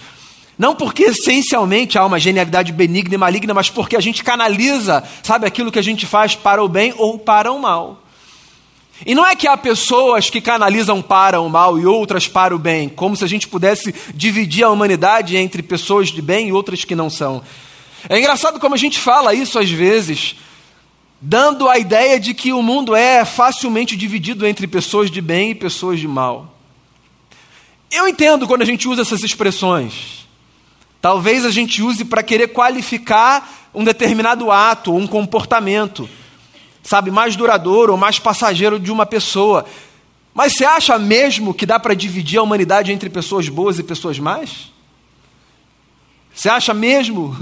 Não 0.59 0.75
porque 0.75 1.05
essencialmente 1.05 1.97
há 1.97 2.05
uma 2.05 2.19
genialidade 2.19 2.73
benigna 2.73 3.15
e 3.15 3.19
maligna, 3.19 3.55
mas 3.55 3.71
porque 3.71 3.95
a 3.97 4.01
gente 4.01 4.25
canaliza, 4.25 5.05
sabe, 5.23 5.47
aquilo 5.47 5.71
que 5.71 5.79
a 5.79 5.83
gente 5.83 6.07
faz 6.07 6.35
para 6.35 6.61
o 6.61 6.67
bem 6.67 6.93
ou 6.99 7.21
para 7.21 7.53
o 7.53 7.63
mal. 7.63 8.04
E 9.05 9.15
não 9.15 9.27
é 9.27 9.35
que 9.35 9.49
há 9.49 9.57
pessoas 9.57 10.31
que 10.31 10.41
canalizam 10.41 11.03
para 11.03 11.41
o 11.41 11.49
mal 11.49 11.79
e 11.79 11.85
outras 11.85 12.29
para 12.29 12.55
o 12.55 12.59
bem, 12.59 12.89
como 12.89 13.17
se 13.17 13.25
a 13.25 13.27
gente 13.27 13.49
pudesse 13.49 13.95
dividir 14.15 14.65
a 14.65 14.71
humanidade 14.71 15.37
entre 15.37 15.63
pessoas 15.63 16.09
de 16.09 16.23
bem 16.23 16.49
e 16.49 16.53
outras 16.53 16.85
que 16.85 16.95
não 16.95 17.11
são. 17.11 17.43
É 18.09 18.19
engraçado 18.19 18.61
como 18.61 18.75
a 18.75 18.79
gente 18.79 18.99
fala 18.99 19.35
isso 19.35 19.59
às 19.59 19.71
vezes, 19.71 20.37
dando 21.21 21.69
a 21.69 21.79
ideia 21.79 22.21
de 22.21 22.35
que 22.35 22.53
o 22.53 22.63
mundo 22.63 22.95
é 22.95 23.25
facilmente 23.25 23.97
dividido 23.97 24.47
entre 24.47 24.67
pessoas 24.67 25.11
de 25.11 25.21
bem 25.21 25.51
e 25.51 25.55
pessoas 25.55 25.99
de 25.99 26.07
mal. 26.07 26.55
Eu 27.91 28.07
entendo 28.07 28.47
quando 28.47 28.63
a 28.63 28.67
gente 28.67 28.89
usa 28.89 29.03
essas 29.03 29.23
expressões. 29.23 30.27
Talvez 31.01 31.45
a 31.45 31.51
gente 31.51 31.83
use 31.83 32.05
para 32.05 32.23
querer 32.23 32.49
qualificar 32.49 33.69
um 33.75 33.85
determinado 33.85 34.51
ato 34.51 34.93
ou 34.93 34.99
um 34.99 35.07
comportamento 35.07 36.09
sabe, 36.85 37.11
mais 37.11 37.35
duradouro 37.35 37.93
ou 37.93 37.99
mais 37.99 38.21
passageiro 38.21 38.79
de 38.79 38.93
uma 38.93 39.07
pessoa. 39.07 39.65
Mas 40.35 40.53
você 40.53 40.65
acha 40.65 40.99
mesmo 40.99 41.55
que 41.55 41.65
dá 41.65 41.81
para 41.81 41.95
dividir 41.95 42.39
a 42.39 42.43
humanidade 42.43 42.93
entre 42.93 43.09
pessoas 43.09 43.49
boas 43.49 43.79
e 43.79 43.83
pessoas 43.83 44.19
más? 44.19 44.71
Você 46.35 46.49
acha 46.49 46.75
mesmo 46.75 47.37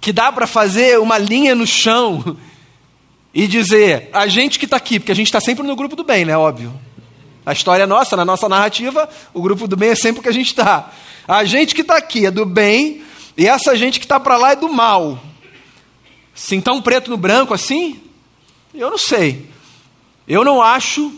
que 0.00 0.12
dá 0.12 0.30
para 0.30 0.46
fazer 0.46 0.98
uma 1.00 1.18
linha 1.18 1.54
no 1.54 1.66
chão 1.66 2.36
e 3.34 3.46
dizer, 3.46 4.08
a 4.12 4.26
gente 4.28 4.58
que 4.58 4.64
está 4.66 4.76
aqui, 4.76 5.00
porque 5.00 5.12
a 5.12 5.16
gente 5.16 5.26
está 5.26 5.40
sempre 5.40 5.66
no 5.66 5.74
grupo 5.74 5.96
do 5.96 6.04
bem, 6.04 6.24
né? 6.24 6.36
Óbvio. 6.36 6.72
A 7.44 7.52
história 7.52 7.84
é 7.84 7.86
nossa, 7.86 8.16
na 8.16 8.24
nossa 8.24 8.48
narrativa, 8.48 9.08
o 9.32 9.42
grupo 9.42 9.66
do 9.66 9.76
bem 9.76 9.90
é 9.90 9.94
sempre 9.94 10.20
o 10.20 10.22
que 10.22 10.28
a 10.28 10.32
gente 10.32 10.48
está. 10.48 10.92
A 11.26 11.44
gente 11.44 11.74
que 11.74 11.80
está 11.80 11.96
aqui 11.96 12.26
é 12.26 12.30
do 12.30 12.44
bem, 12.44 13.02
e 13.36 13.46
essa 13.46 13.74
gente 13.76 13.98
que 13.98 14.04
está 14.04 14.20
para 14.20 14.36
lá 14.36 14.52
é 14.52 14.56
do 14.56 14.68
mal. 14.68 15.18
Sim, 16.34 16.60
tão 16.60 16.82
preto 16.82 17.10
no 17.10 17.16
branco 17.16 17.54
assim? 17.54 18.00
Eu 18.72 18.90
não 18.90 18.98
sei. 18.98 19.50
Eu 20.26 20.44
não 20.44 20.62
acho 20.62 21.12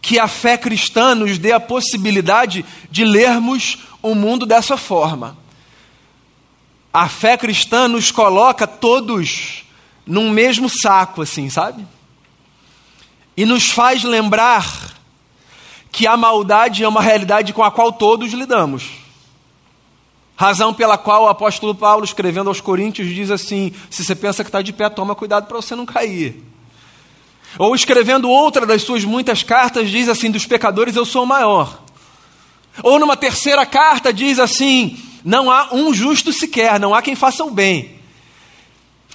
que 0.00 0.18
a 0.18 0.28
fé 0.28 0.58
cristã 0.58 1.14
nos 1.14 1.38
dê 1.38 1.52
a 1.52 1.60
possibilidade 1.60 2.64
de 2.90 3.04
lermos 3.04 3.78
o 4.02 4.14
mundo 4.14 4.44
dessa 4.44 4.76
forma. 4.76 5.36
A 6.92 7.08
fé 7.08 7.36
cristã 7.36 7.88
nos 7.88 8.10
coloca 8.10 8.66
todos 8.66 9.64
num 10.06 10.30
mesmo 10.30 10.68
saco, 10.68 11.22
assim, 11.22 11.48
sabe? 11.48 11.86
E 13.36 13.44
nos 13.44 13.70
faz 13.70 14.04
lembrar 14.04 14.94
que 15.90 16.06
a 16.06 16.16
maldade 16.16 16.84
é 16.84 16.88
uma 16.88 17.00
realidade 17.00 17.52
com 17.52 17.62
a 17.62 17.70
qual 17.70 17.92
todos 17.92 18.32
lidamos. 18.32 19.03
Razão 20.36 20.74
pela 20.74 20.98
qual 20.98 21.24
o 21.24 21.28
apóstolo 21.28 21.74
Paulo, 21.74 22.04
escrevendo 22.04 22.48
aos 22.48 22.60
Coríntios, 22.60 23.08
diz 23.08 23.30
assim: 23.30 23.72
se 23.88 24.04
você 24.04 24.14
pensa 24.14 24.42
que 24.42 24.48
está 24.48 24.60
de 24.60 24.72
pé, 24.72 24.88
toma 24.88 25.14
cuidado 25.14 25.46
para 25.46 25.56
você 25.56 25.76
não 25.76 25.86
cair. 25.86 26.42
Ou 27.56 27.74
escrevendo 27.74 28.28
outra 28.28 28.66
das 28.66 28.82
suas 28.82 29.04
muitas 29.04 29.42
cartas, 29.44 29.88
diz 29.90 30.08
assim: 30.08 30.30
dos 30.30 30.46
pecadores 30.46 30.96
eu 30.96 31.04
sou 31.04 31.22
o 31.22 31.26
maior. 31.26 31.82
Ou 32.82 32.98
numa 32.98 33.16
terceira 33.16 33.64
carta, 33.64 34.12
diz 34.12 34.40
assim: 34.40 34.98
não 35.24 35.50
há 35.50 35.68
um 35.72 35.94
justo 35.94 36.32
sequer, 36.32 36.80
não 36.80 36.92
há 36.92 37.00
quem 37.00 37.14
faça 37.14 37.44
o 37.44 37.50
bem. 37.50 37.94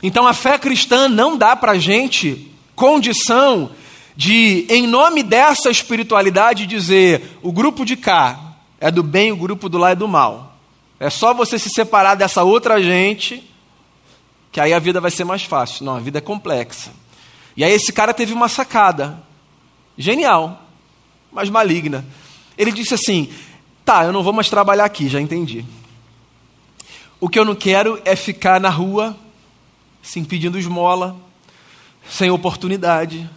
Então 0.02 0.26
a 0.26 0.34
fé 0.34 0.58
cristã 0.58 1.10
não 1.10 1.38
dá 1.38 1.54
para 1.54 1.74
a 1.74 1.78
gente 1.78 2.50
condição 2.76 3.72
de, 4.16 4.66
em 4.70 4.88
nome 4.88 5.22
dessa 5.22 5.70
espiritualidade, 5.70 6.66
dizer: 6.66 7.38
o 7.42 7.52
grupo 7.52 7.84
de 7.84 7.98
cá 7.98 8.40
é 8.80 8.90
do 8.90 9.04
bem, 9.04 9.34
o 9.34 9.38
grupo 9.38 9.68
do 9.68 9.78
lá 9.78 9.92
é 9.92 9.96
do 9.96 10.08
mal. 10.08 10.59
É 11.00 11.10
só 11.10 11.34
você 11.34 11.58
se 11.58 11.70
separar 11.70 12.16
dessa 12.16 12.44
outra 12.44 12.82
gente, 12.82 13.48
que 14.52 14.60
aí 14.60 14.74
a 14.74 14.80
vida 14.80 15.00
vai 15.00 15.10
ser 15.10 15.24
mais 15.24 15.44
fácil. 15.44 15.86
Não, 15.86 15.96
a 15.96 16.00
vida 16.00 16.18
é 16.18 16.22
complexa. 16.22 16.92
E 17.56 17.64
aí 17.64 17.72
esse 17.72 17.94
cara 17.94 18.14
teve 18.14 18.34
uma 18.34 18.50
sacada. 18.50 19.24
Genial, 19.98 20.62
mas 21.32 21.50
maligna. 21.50 22.06
Ele 22.58 22.72
disse 22.72 22.94
assim: 22.94 23.32
tá, 23.86 24.04
eu 24.04 24.14
não 24.14 24.24
vou 24.24 24.34
mais 24.34 24.50
trabalhar 24.50 24.86
aqui, 24.86 25.08
já 25.08 25.20
entendi. 25.20 25.66
O 27.20 27.28
que 27.28 27.40
eu 27.40 27.44
não 27.44 27.56
quero 27.56 28.00
é 28.06 28.16
ficar 28.16 28.60
na 28.62 28.70
rua, 28.70 29.18
assim, 30.04 30.24
pedindo 30.24 30.60
esmola, 30.60 31.16
sem 32.10 32.30
oportunidade. 32.30 33.30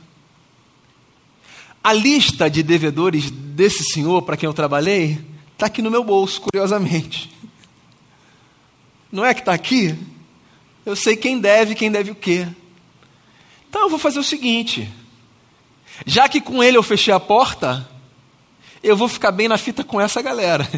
A 1.83 1.93
lista 1.93 2.51
de 2.51 2.63
devedores 2.63 3.31
desse 3.31 3.83
senhor 3.83 4.23
para 4.23 4.37
quem 4.37 4.47
eu 4.47 4.55
trabalhei 4.55 5.19
está 5.53 5.67
aqui 5.67 5.83
no 5.83 5.91
meu 5.91 6.05
bolso, 6.05 6.41
curiosamente. 6.41 7.32
Não 9.13 9.25
é 9.25 9.35
que 9.35 9.41
está 9.41 9.53
aqui? 9.53 9.97
Eu 10.87 10.97
sei 10.97 11.17
quem 11.17 11.39
deve, 11.39 11.75
quem 11.75 11.93
deve 11.93 12.11
o 12.11 12.15
quê. 12.15 12.49
Então 13.69 13.83
eu 13.83 13.91
vou 13.91 13.99
fazer 13.99 14.19
o 14.19 14.25
seguinte: 14.25 14.91
já 16.07 16.29
que 16.29 16.41
com 16.41 16.63
ele 16.63 16.79
eu 16.79 16.83
fechei 16.83 17.13
a 17.13 17.21
porta, 17.21 17.89
eu 18.83 18.97
vou 18.97 19.09
ficar 19.09 19.31
bem 19.31 19.47
na 19.49 19.59
fita 19.59 19.85
com 19.85 20.01
essa 20.01 20.23
galera. 20.23 20.69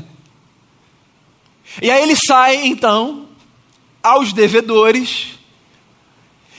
E 1.81 1.91
aí 1.91 2.03
ele 2.03 2.15
sai, 2.15 2.67
então, 2.67 3.29
aos 4.03 4.33
devedores 4.33 5.39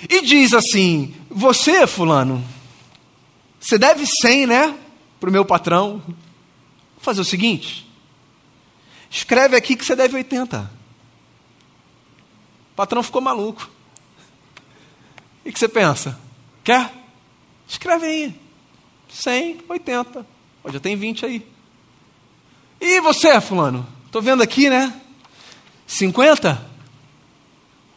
e 0.09 0.21
diz 0.21 0.53
assim: 0.53 1.13
Você, 1.29 1.85
Fulano, 1.87 2.43
você 3.59 3.77
deve 3.77 4.05
100, 4.05 4.47
né? 4.47 4.77
Para 5.19 5.29
o 5.29 5.33
meu 5.33 5.45
patrão. 5.45 6.01
Vou 6.05 6.15
fazer 6.99 7.21
o 7.21 7.25
seguinte: 7.25 7.87
escreve 9.09 9.55
aqui 9.55 9.75
que 9.75 9.85
você 9.85 9.95
deve 9.95 10.15
80. 10.15 10.84
O 12.75 12.77
patrão 12.77 13.01
ficou 13.01 13.21
maluco. 13.21 13.69
O 15.45 15.49
que 15.49 15.57
você 15.57 15.69
pensa? 15.69 16.19
Quer? 16.61 16.91
Escreve 17.65 18.05
aí. 18.05 18.41
100, 19.07 19.61
80. 19.69 20.27
Ó, 20.61 20.69
já 20.69 20.79
tem 20.81 20.97
20 20.97 21.25
aí. 21.25 21.47
E 22.81 22.99
você, 22.99 23.39
fulano? 23.39 23.87
Estou 24.05 24.21
vendo 24.21 24.43
aqui, 24.43 24.69
né? 24.69 24.93
50? 25.87 26.49
Vamos 26.49 26.65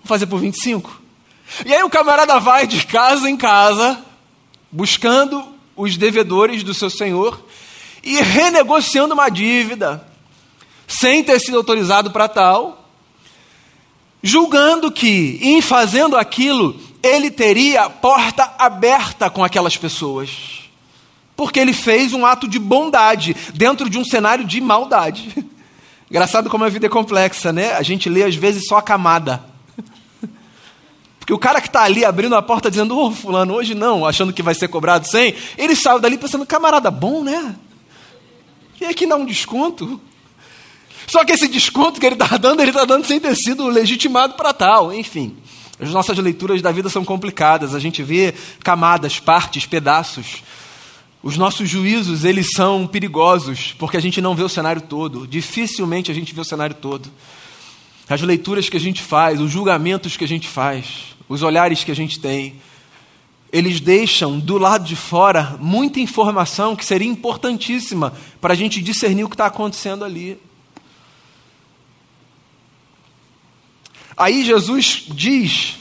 fazer 0.04 0.26
por 0.26 0.38
25? 0.38 1.02
E 1.66 1.74
aí 1.74 1.82
o 1.82 1.90
camarada 1.90 2.38
vai 2.38 2.64
de 2.64 2.86
casa 2.86 3.28
em 3.28 3.36
casa, 3.36 4.00
buscando 4.70 5.56
os 5.74 5.96
devedores 5.96 6.62
do 6.62 6.72
seu 6.72 6.88
senhor 6.88 7.44
e 8.04 8.20
renegociando 8.20 9.12
uma 9.12 9.28
dívida, 9.28 10.06
sem 10.86 11.24
ter 11.24 11.40
sido 11.40 11.56
autorizado 11.56 12.12
para 12.12 12.28
tal, 12.28 12.77
julgando 14.22 14.90
que, 14.90 15.38
em 15.42 15.60
fazendo 15.60 16.16
aquilo, 16.16 16.78
ele 17.02 17.30
teria 17.30 17.88
porta 17.88 18.54
aberta 18.58 19.30
com 19.30 19.44
aquelas 19.44 19.76
pessoas. 19.76 20.60
Porque 21.36 21.60
ele 21.60 21.72
fez 21.72 22.12
um 22.12 22.26
ato 22.26 22.48
de 22.48 22.58
bondade 22.58 23.34
dentro 23.54 23.88
de 23.88 23.98
um 23.98 24.04
cenário 24.04 24.44
de 24.44 24.60
maldade. 24.60 25.32
Engraçado 26.10 26.48
como 26.48 26.64
a 26.64 26.68
vida 26.68 26.86
é 26.86 26.90
complexa, 26.90 27.52
né? 27.52 27.74
A 27.74 27.82
gente 27.82 28.08
lê 28.08 28.24
às 28.24 28.34
vezes 28.34 28.66
só 28.66 28.78
a 28.78 28.82
camada. 28.82 29.44
Porque 31.20 31.32
o 31.32 31.38
cara 31.38 31.60
que 31.60 31.68
está 31.68 31.82
ali 31.82 32.04
abrindo 32.04 32.34
a 32.34 32.42
porta 32.42 32.70
dizendo, 32.70 32.96
ô 32.96 33.06
oh, 33.06 33.10
fulano, 33.12 33.54
hoje 33.54 33.74
não, 33.74 34.04
achando 34.04 34.32
que 34.32 34.42
vai 34.42 34.54
ser 34.54 34.68
cobrado 34.68 35.06
100, 35.06 35.34
ele 35.56 35.76
saiu 35.76 36.00
dali 36.00 36.16
pensando, 36.16 36.46
camarada 36.46 36.90
bom, 36.90 37.22
né? 37.22 37.54
E 38.80 38.86
aqui 38.86 39.06
dá 39.06 39.16
um 39.16 39.26
desconto. 39.26 40.00
Só 41.08 41.24
que 41.24 41.32
esse 41.32 41.48
desconto 41.48 41.98
que 41.98 42.06
ele 42.06 42.14
está 42.14 42.36
dando, 42.38 42.60
ele 42.60 42.70
está 42.70 42.84
dando 42.84 43.06
sem 43.06 43.18
ter 43.18 43.34
sido 43.34 43.66
legitimado 43.66 44.34
para 44.34 44.52
tal. 44.52 44.92
Enfim, 44.92 45.36
as 45.80 45.90
nossas 45.90 46.16
leituras 46.18 46.60
da 46.60 46.70
vida 46.70 46.90
são 46.90 47.04
complicadas. 47.04 47.74
A 47.74 47.80
gente 47.80 48.02
vê 48.02 48.34
camadas, 48.62 49.18
partes, 49.18 49.64
pedaços. 49.64 50.42
Os 51.22 51.36
nossos 51.36 51.68
juízos, 51.68 52.24
eles 52.24 52.50
são 52.52 52.86
perigosos, 52.86 53.74
porque 53.78 53.96
a 53.96 54.00
gente 54.00 54.20
não 54.20 54.36
vê 54.36 54.42
o 54.42 54.48
cenário 54.48 54.82
todo. 54.82 55.26
Dificilmente 55.26 56.10
a 56.10 56.14
gente 56.14 56.34
vê 56.34 56.42
o 56.42 56.44
cenário 56.44 56.76
todo. 56.76 57.10
As 58.08 58.20
leituras 58.20 58.68
que 58.68 58.76
a 58.76 58.80
gente 58.80 59.02
faz, 59.02 59.40
os 59.40 59.50
julgamentos 59.50 60.16
que 60.16 60.24
a 60.24 60.28
gente 60.28 60.46
faz, 60.46 61.16
os 61.28 61.42
olhares 61.42 61.84
que 61.84 61.90
a 61.90 61.96
gente 61.96 62.20
tem, 62.20 62.54
eles 63.50 63.80
deixam 63.80 64.38
do 64.38 64.58
lado 64.58 64.84
de 64.84 64.94
fora 64.94 65.56
muita 65.58 66.00
informação 66.00 66.76
que 66.76 66.84
seria 66.84 67.08
importantíssima 67.08 68.12
para 68.40 68.52
a 68.52 68.56
gente 68.56 68.82
discernir 68.82 69.24
o 69.24 69.28
que 69.28 69.34
está 69.34 69.46
acontecendo 69.46 70.04
ali. 70.04 70.38
Aí 74.18 74.44
Jesus 74.44 75.04
diz 75.06 75.76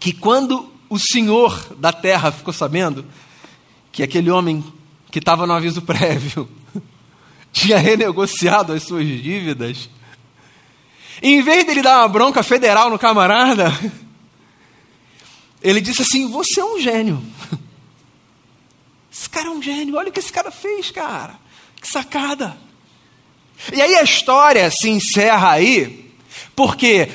que 0.00 0.12
quando 0.12 0.68
o 0.90 0.98
Senhor 0.98 1.76
da 1.78 1.92
terra 1.92 2.32
ficou 2.32 2.52
sabendo 2.52 3.06
que 3.92 4.02
aquele 4.02 4.28
homem 4.28 4.62
que 5.08 5.20
estava 5.20 5.46
no 5.46 5.52
aviso 5.52 5.80
prévio 5.80 6.48
tinha 7.52 7.78
renegociado 7.78 8.72
as 8.72 8.82
suas 8.82 9.06
dívidas, 9.06 9.88
em 11.22 11.40
vez 11.42 11.64
dele 11.64 11.80
dar 11.80 12.00
uma 12.00 12.08
bronca 12.08 12.42
federal 12.42 12.90
no 12.90 12.98
camarada, 12.98 13.72
ele 15.62 15.80
disse 15.80 16.02
assim: 16.02 16.28
Você 16.32 16.58
é 16.58 16.64
um 16.64 16.80
gênio. 16.80 17.24
Esse 19.12 19.30
cara 19.30 19.46
é 19.46 19.50
um 19.50 19.62
gênio. 19.62 19.94
Olha 19.94 20.08
o 20.08 20.12
que 20.12 20.18
esse 20.18 20.32
cara 20.32 20.50
fez, 20.50 20.90
cara. 20.90 21.38
Que 21.80 21.86
sacada. 21.86 22.58
E 23.72 23.80
aí 23.80 23.94
a 23.94 24.02
história 24.02 24.68
se 24.72 24.90
encerra 24.90 25.52
aí, 25.52 26.12
porque 26.56 27.08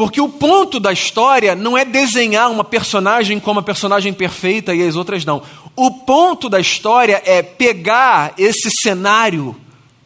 porque 0.00 0.18
o 0.18 0.30
ponto 0.30 0.80
da 0.80 0.94
história 0.94 1.54
não 1.54 1.76
é 1.76 1.84
desenhar 1.84 2.50
uma 2.50 2.64
personagem 2.64 3.38
como 3.38 3.60
a 3.60 3.62
personagem 3.62 4.14
perfeita 4.14 4.74
e 4.74 4.82
as 4.82 4.96
outras 4.96 5.26
não. 5.26 5.42
O 5.76 5.90
ponto 5.90 6.48
da 6.48 6.58
história 6.58 7.22
é 7.22 7.42
pegar 7.42 8.32
esse 8.38 8.70
cenário 8.70 9.54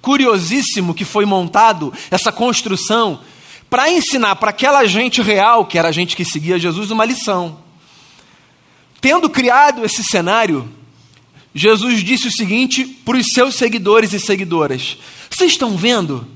curiosíssimo 0.03 0.95
que 0.95 1.05
foi 1.05 1.25
montado, 1.25 1.93
essa 2.11 2.33
construção, 2.33 3.21
para 3.71 3.89
ensinar 3.89 4.35
para 4.35 4.51
aquela 4.51 4.85
gente 4.85 5.23
real, 5.23 5.65
que 5.65 5.79
era 5.79 5.91
a 5.91 5.93
gente 5.93 6.17
que 6.17 6.25
seguia 6.25 6.59
Jesus, 6.59 6.91
uma 6.91 7.05
lição. 7.05 7.59
Tendo 9.01 9.31
criado 9.31 9.85
esse 9.85 10.03
cenário, 10.03 10.69
Jesus 11.55 12.03
disse 12.03 12.27
o 12.27 12.33
seguinte 12.33 12.85
para 12.85 13.17
os 13.17 13.33
seus 13.33 13.55
seguidores 13.55 14.13
e 14.13 14.19
seguidoras: 14.19 14.99
Vocês 15.31 15.53
estão 15.53 15.77
vendo 15.77 16.27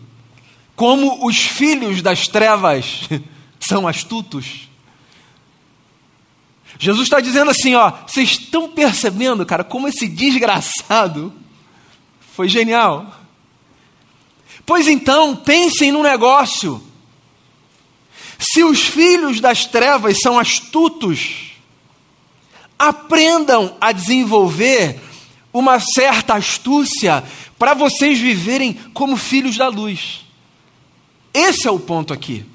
como 0.77 1.27
os 1.27 1.39
filhos 1.39 2.01
das 2.01 2.29
trevas 2.29 3.09
são 3.69 3.87
astutos? 3.87 4.69
Jesus 6.79 7.07
está 7.07 7.21
dizendo 7.21 7.51
assim: 7.51 7.75
ó, 7.75 7.93
vocês 8.07 8.31
estão 8.31 8.69
percebendo, 8.69 9.45
cara, 9.45 9.63
como 9.63 9.89
esse 9.89 10.09
desgraçado 10.09 11.33
foi 12.35 12.49
genial? 12.49 13.15
Pois 14.65 14.87
então, 14.89 15.37
pensem 15.37 15.93
no 15.93 16.03
negócio. 16.03 16.83
Se 18.39 18.63
os 18.63 18.83
filhos 18.83 19.41
das 19.41 19.67
trevas 19.67 20.21
são 20.21 20.39
astutos, 20.39 21.53
aprendam 22.79 23.77
a 23.81 23.91
desenvolver 23.91 25.01
uma 25.53 25.81
certa 25.81 26.35
astúcia 26.35 27.25
para 27.59 27.75
vocês 27.75 28.19
viverem 28.19 28.75
como 28.95 29.17
filhos 29.17 29.57
da 29.57 29.67
luz. 29.67 30.25
Esse 31.35 31.67
é 31.67 31.71
o 31.71 31.81
ponto 31.81 32.13
aqui. 32.13 32.47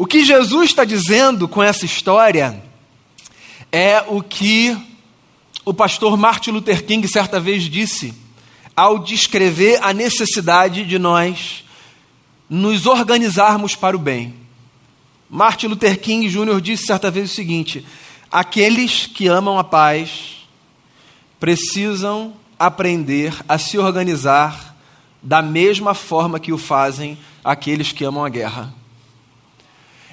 O 0.00 0.06
que 0.06 0.24
Jesus 0.24 0.70
está 0.70 0.84
dizendo 0.84 1.48
com 1.48 1.60
essa 1.60 1.84
história 1.84 2.62
é 3.72 4.00
o 4.06 4.22
que 4.22 4.78
o 5.64 5.74
pastor 5.74 6.16
Martin 6.16 6.52
Luther 6.52 6.86
King 6.86 7.08
certa 7.08 7.40
vez 7.40 7.64
disse 7.64 8.14
ao 8.76 9.00
descrever 9.00 9.82
a 9.82 9.92
necessidade 9.92 10.84
de 10.84 11.00
nós 11.00 11.64
nos 12.48 12.86
organizarmos 12.86 13.74
para 13.74 13.96
o 13.96 13.98
bem. 13.98 14.36
Martin 15.28 15.66
Luther 15.66 15.98
King 15.98 16.28
Jr. 16.28 16.60
disse 16.60 16.86
certa 16.86 17.10
vez 17.10 17.32
o 17.32 17.34
seguinte: 17.34 17.84
aqueles 18.30 19.08
que 19.08 19.26
amam 19.26 19.58
a 19.58 19.64
paz 19.64 20.46
precisam 21.40 22.34
aprender 22.56 23.34
a 23.48 23.58
se 23.58 23.78
organizar 23.78 24.76
da 25.20 25.42
mesma 25.42 25.92
forma 25.92 26.38
que 26.38 26.52
o 26.52 26.56
fazem 26.56 27.18
aqueles 27.42 27.90
que 27.90 28.04
amam 28.04 28.24
a 28.24 28.28
guerra. 28.28 28.78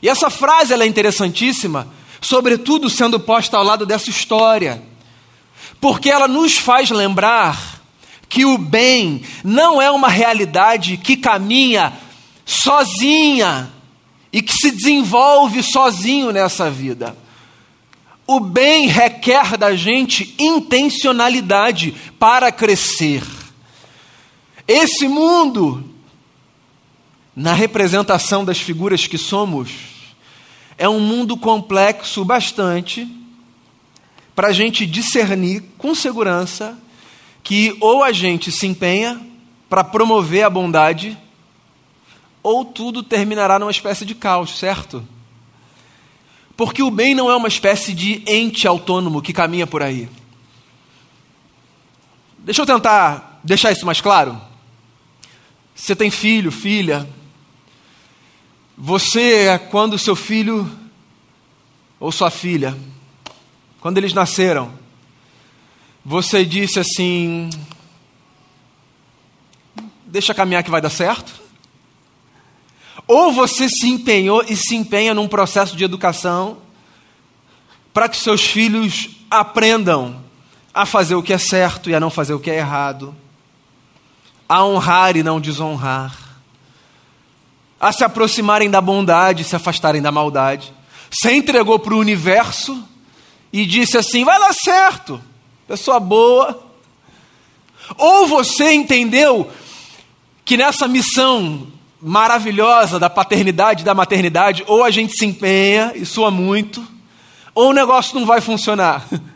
E 0.02 0.10
essa 0.10 0.30
frase 0.30 0.74
é 0.74 0.86
interessantíssima, 0.86 1.88
sobretudo 2.22 2.90
sendo 2.90 3.20
posta 3.20 3.58
ao 3.58 3.64
lado 3.64 3.86
dessa 3.86 4.10
história, 4.10 4.82
porque 5.80 6.10
ela 6.10 6.28
nos 6.28 6.58
faz 6.58 6.90
lembrar 6.90 7.82
que 8.28 8.46
o 8.46 8.58
bem 8.58 9.22
não 9.44 9.82
é 9.82 9.90
uma 9.90 10.10
realidade 10.10 10.98
que 10.98 11.16
caminha 11.16 11.94
sozinha 12.46 13.72
e 14.32 14.42
que 14.42 14.54
se 14.54 14.72
desenvolve 14.72 15.64
sozinho 15.64 16.32
nessa 16.32 16.70
vida. 16.70 17.16
O 18.28 18.40
bem 18.40 18.88
requer 18.88 19.56
da 19.56 19.76
gente 19.76 20.36
intencionalidade 20.38 21.94
para 22.20 22.52
crescer. 22.52 23.24
Esse 24.68 25.08
mundo, 25.08 25.95
na 27.36 27.54
representação 27.54 28.46
das 28.46 28.60
figuras 28.60 29.08
que 29.08 29.18
somos, 29.18 29.72
é 30.78 30.88
um 30.88 31.00
mundo 31.00 31.36
complexo 31.36 32.24
bastante 32.24 33.08
para 34.34 34.50
a 34.50 34.54
gente 34.54 34.86
discernir 34.86 35.64
com 35.78 35.94
segurança 35.94 36.78
que 37.44 37.76
ou 37.80 38.04
a 38.04 38.12
gente 38.12 38.52
se 38.52 38.66
empenha 38.66 39.22
para 39.70 39.84
promover 39.84 40.44
a 40.44 40.50
bondade 40.50 41.18
ou 42.42 42.64
tudo 42.64 43.04
terminará 43.04 43.58
numa 43.58 43.72
espécie 43.72 44.06
de 44.06 44.16
caos, 44.16 44.58
certo? 44.58 45.06
Porque 46.56 46.82
o 46.82 46.92
bem 46.92 47.14
não 47.14 47.30
é 47.30 47.36
uma 47.36 47.48
espécie 47.48 47.94
de 47.94 48.24
ente 48.26 48.68
autônomo 48.68 49.22
que 49.22 49.34
caminha 49.34 49.68
por 49.68 49.82
aí. 49.82 50.10
Deixa 52.40 52.62
eu 52.62 52.66
tentar 52.66 53.40
deixar 53.44 53.72
isso 53.72 53.86
mais 53.86 54.00
claro. 54.00 54.40
Você 55.74 55.96
tem 55.96 56.10
filho, 56.10 56.52
filha. 56.52 57.08
Você, 58.78 59.60
quando 59.72 59.98
seu 59.98 60.16
filho 60.16 60.70
ou 62.00 62.12
sua 62.12 62.30
filha, 62.30 62.78
quando 63.80 63.98
eles 63.98 64.14
nasceram, 64.14 64.72
você 66.04 66.44
disse 66.44 66.80
assim: 66.80 67.50
Deixa 70.06 70.34
caminhar 70.34 70.64
que 70.64 70.72
vai 70.72 70.82
dar 70.82 70.90
certo? 70.90 71.34
Ou 73.08 73.32
você 73.32 73.70
se 73.70 73.88
empenhou 73.88 74.44
e 74.48 74.56
se 74.56 74.76
empenha 74.76 75.14
num 75.14 75.28
processo 75.28 75.76
de 75.76 75.84
educação 75.84 76.58
para 77.94 78.10
que 78.10 78.18
seus 78.18 78.46
filhos 78.46 79.10
aprendam 79.30 80.22
a 80.74 80.86
fazer 80.86 81.16
o 81.16 81.24
que 81.24 81.32
é 81.32 81.38
certo 81.38 81.90
e 81.90 81.96
a 81.96 82.00
não 82.00 82.10
fazer 82.10 82.34
o 82.34 82.40
que 82.40 82.52
é 82.52 82.58
errado, 82.58 83.16
a 84.50 84.66
honrar 84.66 85.16
e 85.16 85.24
não 85.24 85.40
desonrar, 85.40 86.25
a 87.86 87.92
se 87.92 88.04
aproximarem 88.04 88.70
da 88.70 88.82
bondade, 88.82 89.44
se 89.44 89.56
afastarem 89.56 90.02
da 90.02 90.12
maldade. 90.12 90.74
Você 91.10 91.34
entregou 91.34 91.78
para 91.78 91.94
o 91.94 92.00
universo 92.00 92.84
e 93.54 93.66
disse 93.66 93.98
assim: 93.98 94.26
vai 94.26 94.40
lá 94.40 94.52
certo, 94.54 95.22
pessoa 95.68 96.00
boa. 96.00 96.64
Ou 97.98 98.28
você 98.28 98.74
entendeu 98.74 99.50
que 100.44 100.58
nessa 100.58 100.88
missão 100.88 101.68
maravilhosa 102.02 103.00
da 103.00 103.10
paternidade 103.10 103.82
e 103.82 103.86
da 103.86 103.94
maternidade, 103.94 104.64
ou 104.66 104.84
a 104.84 104.90
gente 104.90 105.16
se 105.16 105.26
empenha 105.26 105.92
e 105.96 106.06
soa 106.06 106.32
muito, 106.32 106.86
ou 107.54 107.70
o 107.70 107.74
negócio 107.74 108.20
não 108.20 108.26
vai 108.26 108.42
funcionar. 108.42 109.06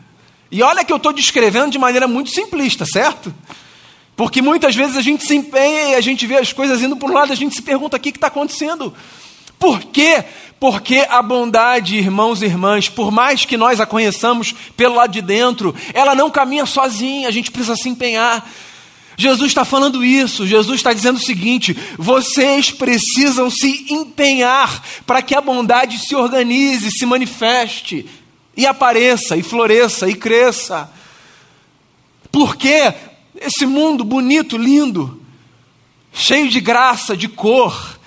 E 0.52 0.64
olha 0.64 0.84
que 0.84 0.92
eu 0.92 0.96
estou 0.96 1.12
descrevendo 1.12 1.70
de 1.70 1.78
maneira 1.78 2.08
muito 2.08 2.30
simplista, 2.30 2.84
certo? 2.84 3.32
Porque 4.16 4.42
muitas 4.42 4.74
vezes 4.74 4.96
a 4.96 5.02
gente 5.02 5.24
se 5.24 5.34
empenha 5.34 5.90
e 5.90 5.94
a 5.94 6.00
gente 6.00 6.26
vê 6.26 6.36
as 6.36 6.52
coisas 6.52 6.82
indo 6.82 6.96
para 6.96 7.08
um 7.08 7.12
lado, 7.12 7.32
a 7.32 7.36
gente 7.36 7.54
se 7.54 7.62
pergunta 7.62 7.96
o 7.96 8.00
que 8.00 8.10
está 8.10 8.26
acontecendo. 8.26 8.92
Por 9.58 9.80
quê? 9.82 10.24
Porque 10.58 11.06
a 11.08 11.22
bondade, 11.22 11.96
irmãos 11.96 12.42
e 12.42 12.46
irmãs, 12.46 12.88
por 12.88 13.10
mais 13.10 13.44
que 13.44 13.56
nós 13.56 13.80
a 13.80 13.86
conheçamos 13.86 14.54
pelo 14.76 14.94
lado 14.94 15.12
de 15.12 15.22
dentro, 15.22 15.74
ela 15.94 16.14
não 16.14 16.30
caminha 16.30 16.66
sozinha, 16.66 17.28
a 17.28 17.30
gente 17.30 17.50
precisa 17.50 17.76
se 17.76 17.88
empenhar. 17.88 18.46
Jesus 19.16 19.48
está 19.48 19.66
falando 19.66 20.02
isso, 20.02 20.46
Jesus 20.46 20.76
está 20.76 20.94
dizendo 20.94 21.16
o 21.16 21.22
seguinte: 21.22 21.76
vocês 21.98 22.70
precisam 22.70 23.50
se 23.50 23.86
empenhar 23.90 24.82
para 25.06 25.20
que 25.20 25.34
a 25.34 25.42
bondade 25.42 25.98
se 25.98 26.16
organize, 26.16 26.90
se 26.90 27.04
manifeste, 27.04 28.06
e 28.56 28.66
apareça, 28.66 29.36
e 29.36 29.42
floresça, 29.42 30.08
e 30.08 30.14
cresça. 30.14 30.90
Porque 32.32 32.94
esse 33.40 33.64
mundo 33.64 34.04
bonito, 34.04 34.58
lindo, 34.58 35.20
cheio 36.12 36.48
de 36.50 36.60
graça, 36.60 37.16
de 37.16 37.26
cor, 37.26 37.98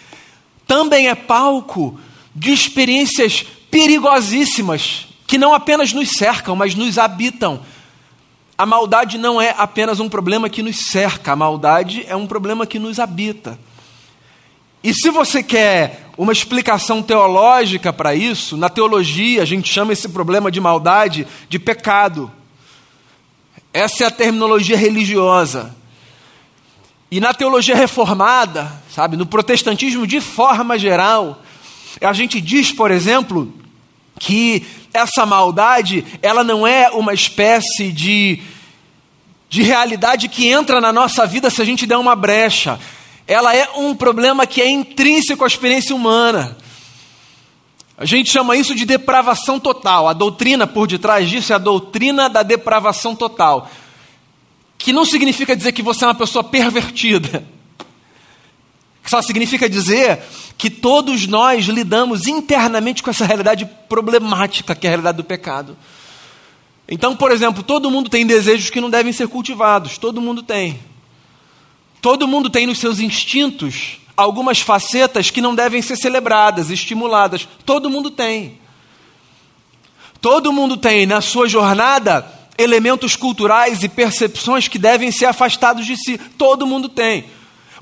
também 0.67 1.07
é 1.07 1.15
palco 1.15 1.99
de 2.35 2.53
experiências 2.53 3.43
perigosíssimas 3.69 5.07
que 5.25 5.37
não 5.37 5.53
apenas 5.53 5.91
nos 5.91 6.11
cercam, 6.11 6.55
mas 6.55 6.75
nos 6.75 6.99
habitam. 6.99 7.61
A 8.55 8.65
maldade 8.65 9.17
não 9.17 9.41
é 9.41 9.55
apenas 9.57 9.99
um 9.99 10.07
problema 10.07 10.47
que 10.47 10.61
nos 10.61 10.77
cerca, 10.91 11.31
a 11.31 11.35
maldade 11.35 12.05
é 12.07 12.15
um 12.15 12.27
problema 12.27 12.67
que 12.67 12.77
nos 12.77 12.99
habita. 12.99 13.57
E 14.83 14.93
se 14.93 15.09
você 15.09 15.41
quer 15.41 16.09
uma 16.17 16.31
explicação 16.31 17.01
teológica 17.01 17.91
para 17.91 18.13
isso, 18.13 18.55
na 18.55 18.69
teologia 18.69 19.41
a 19.41 19.45
gente 19.45 19.71
chama 19.71 19.93
esse 19.93 20.07
problema 20.09 20.51
de 20.51 20.59
maldade 20.59 21.25
de 21.49 21.57
pecado. 21.57 22.31
Essa 23.73 24.03
é 24.03 24.07
a 24.07 24.11
terminologia 24.11 24.77
religiosa. 24.77 25.75
E 27.09 27.19
na 27.19 27.33
teologia 27.33 27.75
reformada, 27.75 28.71
sabe, 28.93 29.17
no 29.17 29.25
protestantismo 29.25 30.05
de 30.05 30.21
forma 30.21 30.77
geral, 30.77 31.41
a 31.99 32.13
gente 32.13 32.39
diz, 32.39 32.71
por 32.71 32.91
exemplo, 32.91 33.51
que 34.19 34.65
essa 34.93 35.25
maldade, 35.25 36.05
ela 36.21 36.43
não 36.43 36.65
é 36.65 36.89
uma 36.89 37.13
espécie 37.13 37.91
de, 37.91 38.41
de 39.49 39.63
realidade 39.63 40.27
que 40.27 40.47
entra 40.47 40.79
na 40.79 40.93
nossa 40.93 41.25
vida 41.25 41.49
se 41.49 41.61
a 41.61 41.65
gente 41.65 41.85
der 41.85 41.97
uma 41.97 42.15
brecha. 42.15 42.79
Ela 43.27 43.55
é 43.55 43.69
um 43.75 43.95
problema 43.95 44.45
que 44.45 44.61
é 44.61 44.69
intrínseco 44.69 45.43
à 45.43 45.47
experiência 45.47 45.95
humana. 45.95 46.57
A 47.97 48.05
gente 48.05 48.31
chama 48.31 48.55
isso 48.57 48.73
de 48.73 48.85
depravação 48.85 49.59
total. 49.59 50.07
A 50.07 50.13
doutrina 50.13 50.65
por 50.65 50.87
detrás 50.87 51.29
disso 51.29 51.53
é 51.53 51.55
a 51.55 51.59
doutrina 51.59 52.29
da 52.29 52.43
depravação 52.43 53.15
total 53.15 53.69
que 54.83 54.91
não 54.91 55.05
significa 55.05 55.55
dizer 55.55 55.71
que 55.71 55.81
você 55.81 56.03
é 56.03 56.07
uma 56.07 56.13
pessoa 56.13 56.43
pervertida. 56.43 57.47
Só 59.05 59.21
significa 59.21 59.69
dizer 59.69 60.21
que 60.57 60.69
todos 60.69 61.25
nós 61.25 61.65
lidamos 61.67 62.27
internamente 62.27 63.01
com 63.01 63.09
essa 63.09 63.25
realidade 63.25 63.65
problemática 63.87 64.75
que 64.75 64.85
é 64.85 64.89
a 64.89 64.91
realidade 64.91 65.15
do 65.15 65.23
pecado. 65.23 65.77
Então, 66.85 67.15
por 67.15 67.31
exemplo, 67.31 67.63
todo 67.63 67.89
mundo 67.89 68.09
tem 68.09 68.25
desejos 68.27 68.69
que 68.69 68.81
não 68.81 68.89
devem 68.89 69.13
ser 69.13 69.29
cultivados, 69.29 69.97
todo 69.97 70.19
mundo 70.19 70.43
tem. 70.43 70.77
Todo 72.01 72.27
mundo 72.27 72.49
tem 72.49 72.67
nos 72.67 72.79
seus 72.79 72.99
instintos 72.99 73.99
algumas 74.15 74.59
facetas 74.59 75.29
que 75.29 75.41
não 75.41 75.55
devem 75.55 75.81
ser 75.81 75.95
celebradas, 75.95 76.69
estimuladas. 76.69 77.47
Todo 77.65 77.89
mundo 77.89 78.11
tem. 78.11 78.59
Todo 80.21 80.53
mundo 80.53 80.77
tem 80.77 81.05
na 81.05 81.19
sua 81.19 81.47
jornada 81.47 82.25
elementos 82.57 83.15
culturais 83.15 83.83
e 83.83 83.89
percepções 83.89 84.67
que 84.67 84.79
devem 84.79 85.11
ser 85.11 85.25
afastados 85.25 85.85
de 85.85 85.97
si. 85.97 86.17
Todo 86.17 86.67
mundo 86.67 86.87
tem. 86.87 87.25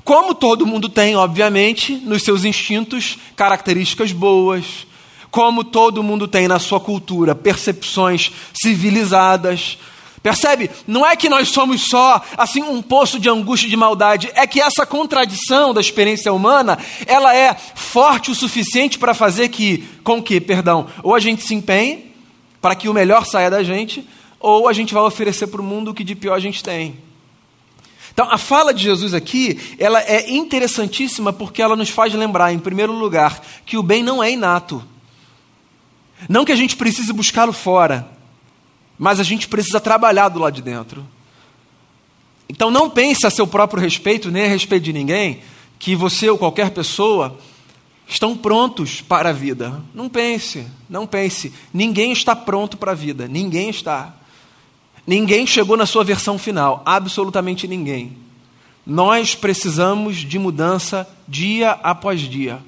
Como 0.04 0.34
todo 0.34 0.66
mundo 0.66 0.88
tem, 0.88 1.14
obviamente, 1.14 1.94
nos 1.94 2.22
seus 2.22 2.44
instintos, 2.44 3.16
características 3.36 4.10
boas. 4.10 4.86
Como 5.30 5.62
todo 5.62 6.02
mundo 6.02 6.26
tem 6.26 6.48
na 6.48 6.58
sua 6.58 6.80
cultura, 6.80 7.34
percepções 7.34 8.32
civilizadas. 8.52 9.78
Percebe? 10.22 10.70
Não 10.86 11.04
é 11.04 11.16
que 11.16 11.28
nós 11.28 11.48
somos 11.48 11.82
só 11.88 12.22
assim 12.36 12.62
um 12.62 12.80
poço 12.80 13.18
de 13.18 13.28
angústia 13.28 13.66
e 13.66 13.70
de 13.70 13.76
maldade, 13.76 14.30
é 14.34 14.46
que 14.46 14.60
essa 14.60 14.86
contradição 14.86 15.74
da 15.74 15.80
experiência 15.80 16.32
humana, 16.32 16.78
ela 17.06 17.34
é 17.34 17.54
forte 17.54 18.30
o 18.30 18.34
suficiente 18.34 18.98
para 18.98 19.14
fazer 19.14 19.48
que 19.48 19.78
com 20.04 20.22
que, 20.22 20.40
perdão, 20.40 20.86
ou 21.02 21.14
a 21.14 21.20
gente 21.20 21.42
se 21.42 21.54
empenhe 21.54 22.12
para 22.60 22.76
que 22.76 22.88
o 22.88 22.94
melhor 22.94 23.26
saia 23.26 23.50
da 23.50 23.64
gente, 23.64 24.08
ou 24.38 24.68
a 24.68 24.72
gente 24.72 24.94
vai 24.94 25.02
oferecer 25.02 25.48
para 25.48 25.60
o 25.60 25.64
mundo 25.64 25.90
o 25.90 25.94
que 25.94 26.04
de 26.04 26.14
pior 26.14 26.34
a 26.34 26.40
gente 26.40 26.62
tem. 26.62 26.96
Então, 28.12 28.30
a 28.30 28.38
fala 28.38 28.72
de 28.72 28.82
Jesus 28.82 29.14
aqui, 29.14 29.58
ela 29.78 30.00
é 30.00 30.30
interessantíssima 30.30 31.32
porque 31.32 31.62
ela 31.62 31.74
nos 31.74 31.88
faz 31.88 32.12
lembrar, 32.14 32.52
em 32.52 32.58
primeiro 32.58 32.92
lugar, 32.92 33.42
que 33.64 33.76
o 33.76 33.82
bem 33.82 34.02
não 34.02 34.22
é 34.22 34.30
inato. 34.30 34.84
Não 36.28 36.44
que 36.44 36.52
a 36.52 36.56
gente 36.56 36.76
precise 36.76 37.12
buscá-lo 37.12 37.52
fora, 37.52 38.06
mas 39.02 39.18
a 39.18 39.24
gente 39.24 39.48
precisa 39.48 39.80
trabalhar 39.80 40.28
do 40.28 40.38
lado 40.38 40.54
de 40.54 40.62
dentro. 40.62 41.04
Então, 42.48 42.70
não 42.70 42.88
pense 42.88 43.26
a 43.26 43.30
seu 43.30 43.48
próprio 43.48 43.82
respeito, 43.82 44.30
nem 44.30 44.44
a 44.44 44.48
respeito 44.48 44.84
de 44.84 44.92
ninguém, 44.92 45.40
que 45.76 45.96
você 45.96 46.30
ou 46.30 46.38
qualquer 46.38 46.70
pessoa 46.70 47.36
estão 48.06 48.36
prontos 48.36 49.00
para 49.00 49.30
a 49.30 49.32
vida. 49.32 49.82
Não 49.92 50.08
pense, 50.08 50.64
não 50.88 51.04
pense. 51.04 51.52
Ninguém 51.74 52.12
está 52.12 52.36
pronto 52.36 52.76
para 52.76 52.92
a 52.92 52.94
vida, 52.94 53.26
ninguém 53.26 53.70
está. 53.70 54.14
Ninguém 55.04 55.48
chegou 55.48 55.76
na 55.76 55.84
sua 55.84 56.04
versão 56.04 56.38
final, 56.38 56.80
absolutamente 56.86 57.66
ninguém. 57.66 58.16
Nós 58.86 59.34
precisamos 59.34 60.18
de 60.18 60.38
mudança 60.38 61.08
dia 61.26 61.72
após 61.82 62.20
dia. 62.20 62.60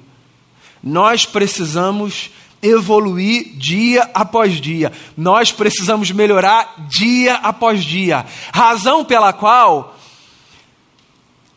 Nós 0.83 1.25
precisamos 1.25 2.29
evoluir 2.65 3.55
dia 3.55 4.09
após 4.13 4.59
dia. 4.59 4.91
Nós 5.15 5.51
precisamos 5.51 6.11
melhorar 6.11 6.87
dia 6.89 7.35
após 7.35 7.83
dia. 7.83 8.25
Razão 8.53 9.05
pela 9.05 9.31
qual 9.31 9.97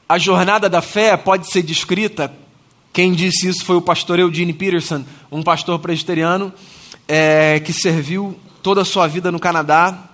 a 0.09 0.19
jornada 0.19 0.69
da 0.69 0.83
fé 0.83 1.17
pode 1.17 1.51
ser 1.51 1.63
descrita. 1.63 2.33
Quem 2.93 3.13
disse 3.13 3.49
isso 3.49 3.65
foi 3.65 3.77
o 3.77 3.83
pastor 3.83 4.19
Eugene 4.19 4.53
Peterson, 4.53 5.05
um 5.31 5.43
pastor 5.43 5.79
presbiteriano 5.79 6.53
é, 7.07 7.61
que 7.61 7.73
serviu 7.73 8.39
toda 8.63 8.83
a 8.83 8.85
sua 8.85 9.07
vida 9.07 9.31
no 9.31 9.39
Canadá 9.39 10.11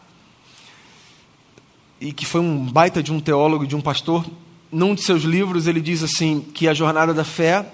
e 2.00 2.12
que 2.12 2.26
foi 2.26 2.40
um 2.40 2.66
baita 2.66 3.02
de 3.02 3.12
um 3.12 3.20
teólogo, 3.20 3.66
de 3.66 3.74
um 3.74 3.80
pastor, 3.80 4.24
num 4.70 4.94
de 4.94 5.02
seus 5.02 5.22
livros 5.22 5.66
ele 5.66 5.80
diz 5.80 6.02
assim 6.02 6.40
que 6.40 6.68
a 6.68 6.74
jornada 6.74 7.14
da 7.14 7.24
fé 7.24 7.64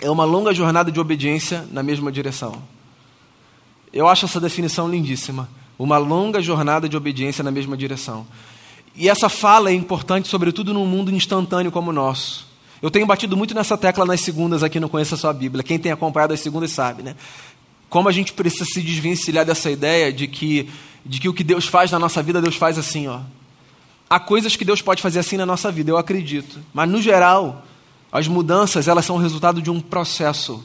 é 0.00 0.10
uma 0.10 0.24
longa 0.24 0.52
jornada 0.52 0.90
de 0.90 1.00
obediência 1.00 1.66
na 1.70 1.82
mesma 1.82 2.12
direção. 2.12 2.62
Eu 3.92 4.08
acho 4.08 4.26
essa 4.26 4.40
definição 4.40 4.88
lindíssima. 4.88 5.48
Uma 5.78 5.98
longa 5.98 6.40
jornada 6.40 6.88
de 6.88 6.96
obediência 6.96 7.42
na 7.42 7.50
mesma 7.50 7.76
direção. 7.76 8.26
E 8.94 9.08
essa 9.08 9.28
fala 9.28 9.70
é 9.70 9.74
importante, 9.74 10.28
sobretudo 10.28 10.72
num 10.72 10.86
mundo 10.86 11.10
instantâneo 11.10 11.70
como 11.70 11.90
o 11.90 11.92
nosso. 11.92 12.46
Eu 12.80 12.90
tenho 12.90 13.06
batido 13.06 13.36
muito 13.36 13.54
nessa 13.54 13.76
tecla 13.76 14.04
nas 14.04 14.20
segundas 14.20 14.62
aqui 14.62 14.78
no 14.80 14.88
Conheça 14.88 15.14
a 15.14 15.18
Sua 15.18 15.32
Bíblia. 15.32 15.62
Quem 15.62 15.78
tem 15.78 15.92
acompanhado 15.92 16.34
as 16.34 16.40
segundas 16.40 16.70
sabe, 16.70 17.02
né? 17.02 17.14
Como 17.88 18.08
a 18.08 18.12
gente 18.12 18.32
precisa 18.32 18.64
se 18.64 18.82
desvencilhar 18.82 19.44
dessa 19.44 19.70
ideia 19.70 20.12
de 20.12 20.26
que, 20.26 20.68
de 21.04 21.20
que 21.20 21.28
o 21.28 21.34
que 21.34 21.44
Deus 21.44 21.66
faz 21.66 21.90
na 21.90 21.98
nossa 21.98 22.22
vida, 22.22 22.40
Deus 22.40 22.56
faz 22.56 22.78
assim, 22.78 23.06
ó. 23.06 23.20
Há 24.08 24.20
coisas 24.20 24.56
que 24.56 24.64
Deus 24.64 24.82
pode 24.82 25.02
fazer 25.02 25.18
assim 25.18 25.36
na 25.36 25.46
nossa 25.46 25.70
vida, 25.70 25.90
eu 25.90 25.96
acredito. 25.96 26.60
Mas 26.72 26.88
no 26.88 27.00
geral, 27.00 27.64
as 28.10 28.28
mudanças, 28.28 28.88
elas 28.88 29.04
são 29.04 29.16
resultado 29.16 29.60
de 29.60 29.70
um 29.70 29.80
processo. 29.80 30.64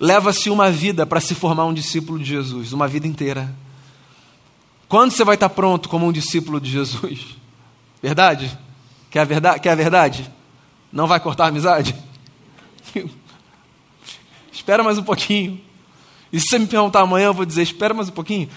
Leva-se 0.00 0.48
uma 0.50 0.70
vida 0.70 1.04
para 1.04 1.20
se 1.20 1.34
formar 1.34 1.66
um 1.66 1.74
discípulo 1.74 2.18
de 2.18 2.24
Jesus, 2.24 2.72
uma 2.72 2.86
vida 2.86 3.06
inteira. 3.06 3.54
Quando 4.88 5.10
você 5.10 5.24
vai 5.24 5.34
estar 5.34 5.50
pronto 5.50 5.88
como 5.88 6.06
um 6.06 6.12
discípulo 6.12 6.60
de 6.60 6.70
Jesus? 6.70 7.36
Verdade? 8.02 8.56
Quer 9.10 9.20
a 9.20 9.24
verdade? 9.24 9.60
Quer 9.60 9.70
a 9.70 9.74
verdade? 9.74 10.30
Não 10.92 11.06
vai 11.06 11.18
cortar 11.18 11.44
a 11.44 11.48
amizade? 11.48 11.94
espera 14.52 14.82
mais 14.82 14.98
um 14.98 15.02
pouquinho. 15.02 15.60
E 16.32 16.38
se 16.38 16.48
você 16.48 16.58
me 16.58 16.66
perguntar 16.66 17.00
amanhã, 17.00 17.26
eu 17.26 17.34
vou 17.34 17.46
dizer, 17.46 17.62
espera 17.62 17.94
mais 17.94 18.08
um 18.08 18.12
pouquinho. 18.12 18.48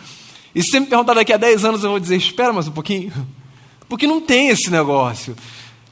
E 0.54 0.62
se 0.62 0.72
você 0.72 0.80
me 0.80 0.88
perguntar 0.88 1.14
daqui 1.14 1.32
a 1.32 1.38
10 1.38 1.66
anos, 1.66 1.84
eu 1.84 1.90
vou 1.90 2.00
dizer, 2.00 2.18
espera 2.18 2.52
mais 2.52 2.68
um 2.68 2.72
pouquinho. 2.72 3.12
Porque 3.88 4.06
não 4.06 4.22
tem 4.22 4.50
esse 4.50 4.70
negócio. 4.70 5.36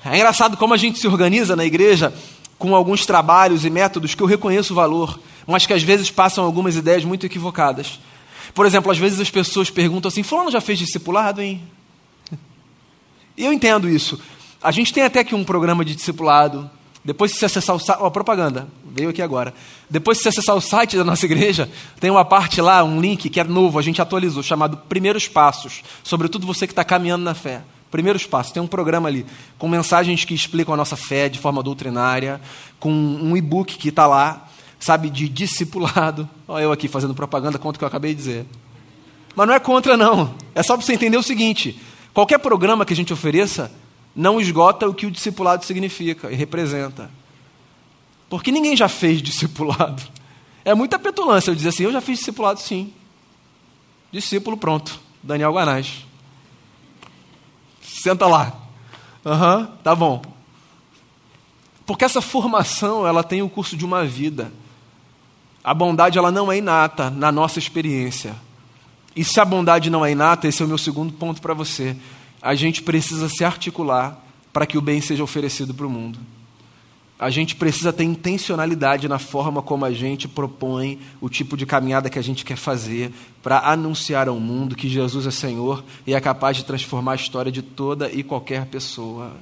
É 0.03 0.15
engraçado 0.15 0.57
como 0.57 0.73
a 0.73 0.77
gente 0.77 0.99
se 0.99 1.07
organiza 1.07 1.55
na 1.55 1.65
igreja. 1.65 2.13
com 2.59 2.75
alguns 2.75 3.05
trabalhos 3.05 3.63
e 3.63 3.69
métodos 3.69 4.13
que 4.13 4.21
eu 4.21 4.27
reconheço 4.27 4.73
o 4.73 4.75
valor, 4.75 5.17
mas 5.47 5.65
que 5.65 5.73
às 5.73 5.81
vezes 5.81 6.12
passam 6.12 6.43
algumas 6.43 6.75
ideias 6.75 7.05
muito 7.05 7.25
equivocadas. 7.25 7.99
Por 8.53 8.65
exemplo, 8.65 8.91
às 8.91 8.97
vezes 8.97 9.19
as 9.19 9.29
pessoas 9.31 9.69
perguntam 9.69 10.09
assim: 10.09 10.23
Fulano 10.23 10.51
já 10.51 10.59
fez 10.59 10.77
discipulado, 10.77 11.41
hein? 11.41 11.63
E 13.38 13.45
eu 13.45 13.53
entendo 13.53 13.89
isso. 13.89 14.19
A 14.62 14.71
gente 14.71 14.91
tem 14.91 15.03
até 15.03 15.21
aqui 15.21 15.33
um 15.33 15.45
programa 15.45 15.85
de 15.85 15.95
discipulado. 15.95 16.69
Depois, 17.05 17.31
se 17.31 17.45
acessar 17.45 17.73
o 17.73 17.79
site. 17.79 17.99
Ó, 18.01 18.09
propaganda, 18.09 18.67
veio 18.85 19.09
aqui 19.09 19.21
agora. 19.21 19.53
Depois, 19.89 20.17
se 20.17 20.27
acessar 20.27 20.53
o 20.53 20.62
site 20.62 20.97
da 20.97 21.05
nossa 21.05 21.25
igreja, 21.25 21.69
tem 22.01 22.12
uma 22.12 22.25
parte 22.25 22.59
lá, 22.59 22.83
um 22.83 22.99
link 22.99 23.29
que 23.29 23.39
é 23.39 23.43
novo, 23.45 23.79
a 23.79 23.81
gente 23.81 24.01
atualizou, 24.01 24.43
chamado 24.43 24.75
Primeiros 24.75 25.25
Passos. 25.29 25.81
Sobretudo 26.03 26.45
você 26.45 26.67
que 26.67 26.73
está 26.73 26.83
caminhando 26.83 27.23
na 27.23 27.33
fé. 27.33 27.62
Primeiros 27.91 28.25
passos. 28.25 28.52
Tem 28.52 28.62
um 28.62 28.67
programa 28.67 29.10
ali 29.10 29.25
com 29.58 29.67
mensagens 29.67 30.23
que 30.23 30.34
explicam 30.34 30.73
a 30.73 30.78
nossa 30.78 30.95
fé 30.95 31.28
de 31.28 31.39
forma 31.39 31.63
doutrinária, 31.63 32.39
com 32.80 32.91
um 32.91 33.36
e-book 33.36 33.78
que 33.78 33.89
está 33.89 34.06
lá, 34.06 34.47
sabe, 34.80 35.10
de 35.10 35.28
discipulado. 35.28 36.30
Olha 36.47 36.63
eu 36.63 36.71
aqui 36.71 36.88
fazendo 36.88 37.15
propaganda 37.15 37.58
contra 37.58 37.78
o 37.78 37.80
que 37.80 37.84
eu 37.84 37.88
acabei 37.88 38.13
de 38.13 38.17
dizer. 38.17 38.45
Mas 39.36 39.47
não 39.47 39.54
é 39.54 39.60
contra, 39.60 39.97
não. 39.97 40.36
É 40.54 40.62
só 40.62 40.75
para 40.75 40.86
você 40.86 40.93
entender 40.93 41.17
o 41.17 41.23
seguinte: 41.23 41.80
qualquer 42.13 42.39
programa 42.39 42.86
que 42.86 42.93
a 42.93 42.95
gente 42.95 43.13
ofereça 43.13 43.71
não 44.15 44.39
esgota 44.39 44.88
o 44.88 44.93
que 44.93 45.06
o 45.06 45.12
discipulado 45.12 45.65
significa 45.65 46.32
e 46.32 46.36
representa. 46.36 47.10
Porque 48.30 48.52
ninguém 48.52 48.75
já 48.75 48.88
fez 48.88 49.21
discipulado. 49.21 50.04
É 50.63 50.75
muita 50.75 50.99
petulância 50.99 51.49
eu 51.49 51.56
dizer 51.56 51.69
assim: 51.69 51.84
eu 51.84 51.91
já 51.91 52.02
fiz 52.02 52.19
discipulado, 52.19 52.60
sim. 52.60 52.93
Discípulo, 54.12 54.58
pronto. 54.58 54.99
Daniel 55.23 55.54
Guanais. 55.54 56.09
Senta 58.01 58.25
lá. 58.27 58.53
Aham, 59.25 59.59
uhum, 59.59 59.67
tá 59.83 59.95
bom. 59.95 60.21
Porque 61.85 62.05
essa 62.05 62.21
formação, 62.21 63.05
ela 63.05 63.23
tem 63.23 63.41
o 63.41 63.49
curso 63.49 63.75
de 63.75 63.83
uma 63.83 64.05
vida. 64.05 64.51
A 65.63 65.73
bondade, 65.73 66.17
ela 66.17 66.31
não 66.31 66.51
é 66.51 66.57
inata 66.57 67.09
na 67.09 67.31
nossa 67.31 67.59
experiência. 67.59 68.35
E 69.15 69.23
se 69.23 69.39
a 69.39 69.45
bondade 69.45 69.89
não 69.89 70.05
é 70.05 70.12
inata, 70.12 70.47
esse 70.47 70.62
é 70.62 70.65
o 70.65 70.67
meu 70.67 70.77
segundo 70.77 71.12
ponto 71.13 71.41
para 71.41 71.53
você. 71.53 71.97
A 72.41 72.55
gente 72.55 72.81
precisa 72.81 73.27
se 73.27 73.43
articular 73.43 74.17
para 74.53 74.65
que 74.65 74.77
o 74.77 74.81
bem 74.81 75.01
seja 75.01 75.23
oferecido 75.23 75.73
para 75.73 75.85
o 75.85 75.89
mundo. 75.89 76.19
A 77.19 77.29
gente 77.29 77.53
precisa 77.53 77.91
ter 77.91 78.05
intencionalidade 78.05 79.10
na 79.10 79.19
forma 79.19 79.62
como 79.62 79.84
a 79.84 79.91
gente 79.91 80.25
propõe 80.25 80.97
o 81.19 81.27
tipo 81.27 81.58
de 81.58 81.65
caminhada 81.65 82.10
que 82.10 82.17
a 82.17 82.21
gente 82.21 82.45
quer 82.45 82.55
fazer 82.55 83.12
para 83.43 83.60
anunciar 83.60 84.29
ao 84.29 84.39
mundo 84.39 84.73
que 84.73 84.88
Jesus 84.88 85.27
é 85.27 85.32
Senhor 85.32 85.84
e 86.08 86.13
é 86.13 86.21
capaz 86.21 86.55
de 86.55 86.63
transformar 86.63 87.12
a 87.12 87.15
história 87.15 87.51
de 87.51 87.62
toda 87.62 88.10
e 88.10 88.23
qualquer 88.23 88.65
pessoa. 88.67 89.34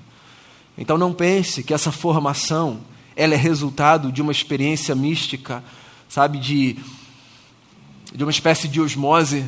Então 0.76 0.98
não 0.98 1.14
pense 1.14 1.64
que 1.64 1.72
essa 1.72 1.92
formação 1.92 2.80
ela 3.16 3.36
é 3.36 3.38
resultado 3.38 4.12
de 4.12 4.24
uma 4.24 4.32
experiência 4.32 4.96
mística, 4.96 5.64
sabe, 6.10 6.40
de, 6.40 6.78
de 8.12 8.24
uma 8.24 8.32
espécie 8.32 8.68
de 8.68 8.82
osmose 8.82 9.46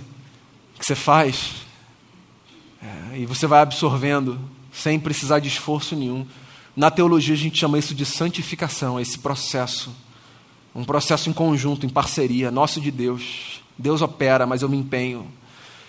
que 0.77 0.85
você 0.85 0.95
faz 0.95 1.55
é, 2.81 3.17
e 3.19 3.25
você 3.25 3.47
vai 3.47 3.61
absorvendo 3.61 4.39
sem 4.71 4.99
precisar 4.99 5.39
de 5.39 5.47
esforço 5.47 5.95
nenhum. 5.95 6.27
Na 6.79 6.89
teologia 6.89 7.35
a 7.35 7.37
gente 7.37 7.59
chama 7.59 7.77
isso 7.77 7.93
de 7.93 8.05
santificação, 8.05 8.97
esse 8.97 9.19
processo. 9.19 9.93
Um 10.73 10.85
processo 10.85 11.29
em 11.29 11.33
conjunto, 11.33 11.85
em 11.85 11.89
parceria, 11.89 12.49
nosso 12.49 12.79
de 12.79 12.89
Deus. 12.89 13.59
Deus 13.77 14.01
opera, 14.01 14.45
mas 14.45 14.61
eu 14.61 14.69
me 14.69 14.77
empenho. 14.77 15.27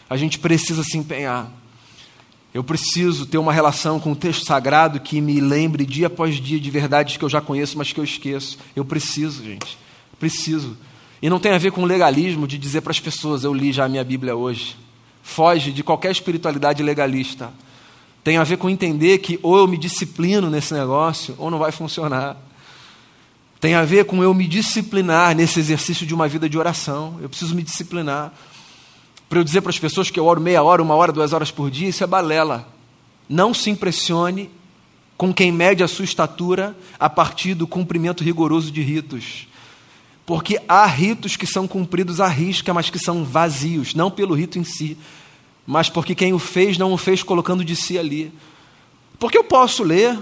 A 0.09 0.17
gente 0.17 0.41
precisa 0.41 0.83
se 0.83 0.99
empenhar. 0.99 1.49
Eu 2.53 2.65
preciso 2.65 3.25
ter 3.25 3.39
uma 3.39 3.53
relação 3.53 4.01
com 4.01 4.11
o 4.11 4.17
texto 4.17 4.45
sagrado 4.45 4.99
que 4.99 5.21
me 5.21 5.41
lembre 5.41 5.87
dia 5.87 6.09
após 6.09 6.35
dia 6.41 6.59
de 6.59 6.71
verdades 6.73 7.17
que 7.17 7.25
eu 7.25 7.29
já 7.29 7.41
conheço, 7.41 7.79
mas 7.79 7.93
que 7.93 8.01
eu 8.01 8.05
esqueço. 8.05 8.59
Eu 8.75 8.85
preciso, 8.85 9.45
gente. 9.45 9.79
Preciso. 10.19 10.77
E 11.23 11.31
não 11.31 11.39
tem 11.39 11.53
a 11.53 11.59
ver 11.59 11.71
com 11.71 11.85
legalismo 11.85 12.49
de 12.49 12.59
dizer 12.59 12.81
para 12.81 12.91
as 12.91 12.99
pessoas, 12.99 13.45
eu 13.45 13.55
li 13.55 13.73
já 13.73 13.85
a 13.85 13.89
minha 13.89 14.03
Bíblia 14.03 14.35
hoje. 14.35 14.77
Foge 15.23 15.71
de 15.71 15.85
qualquer 15.85 16.11
espiritualidade 16.11 16.83
legalista. 16.83 17.53
Tem 18.23 18.37
a 18.37 18.45
ver 18.45 18.59
com 18.59 18.69
entender 18.69 19.19
que 19.19 19.39
ou 19.43 19.57
eu 19.57 19.67
me 19.67 19.79
disciplino 19.79 20.51
nesse 20.51 20.75
negócio 20.75 21.35
ou 21.39 21.51
não 21.51 21.59
vai 21.59 21.73
funcionar. 21.73 22.37
Tem 23.61 23.75
a 23.75 23.85
ver 23.85 24.05
com 24.05 24.23
eu 24.23 24.33
me 24.33 24.47
disciplinar 24.47 25.35
nesse 25.35 25.61
exercício 25.61 26.07
de 26.07 26.15
uma 26.15 26.29
vida 26.29 26.49
de 26.49 26.59
oração. 26.59 27.19
Eu 27.21 27.29
preciso 27.29 27.55
me 27.55 27.63
disciplinar. 27.63 28.33
Para 29.29 29.39
eu 29.39 29.45
dizer 29.45 29.61
para 29.61 29.71
as 29.71 29.79
pessoas 29.79 30.11
que 30.11 30.19
eu 30.19 30.27
oro 30.27 30.41
meia 30.41 30.63
hora, 30.63 30.83
uma 30.83 30.95
hora, 30.95 31.13
duas 31.13 31.33
horas 31.33 31.51
por 31.51 31.71
dia, 31.71 31.89
isso 31.89 32.03
é 32.03 32.07
balela. 32.07 32.67
Não 33.29 33.55
se 33.55 33.71
impressione 33.71 34.51
com 35.17 35.33
quem 35.33 35.53
mede 35.53 35.83
a 35.83 35.89
sua 35.89 36.05
estatura 36.05 36.75
a 36.99 37.09
partir 37.09 37.55
do 37.55 37.67
cumprimento 37.67 38.25
rigoroso 38.25 38.71
de 38.71 38.81
ritos. 38.81 39.47
Porque 40.25 40.61
há 40.67 40.87
ritos 40.87 41.37
que 41.37 41.47
são 41.47 41.69
cumpridos 41.69 42.21
à 42.21 42.27
risca, 42.27 42.73
mas 42.73 42.89
que 42.89 42.99
são 42.99 43.25
vazios, 43.25 43.95
não 43.95 44.11
pelo 44.11 44.35
rito 44.35 44.59
em 44.59 44.65
si, 44.65 44.97
mas 45.67 45.89
porque 45.89 46.15
quem 46.15 46.33
o 46.33 46.39
fez 46.39 46.79
não 46.79 46.93
o 46.93 46.97
fez 46.97 47.23
colocando 47.23 47.65
de 47.65 47.77
si 47.77 47.99
ali. 47.99 48.33
Porque 49.19 49.37
eu 49.37 49.45
posso 49.45 49.83
ler, 49.83 50.19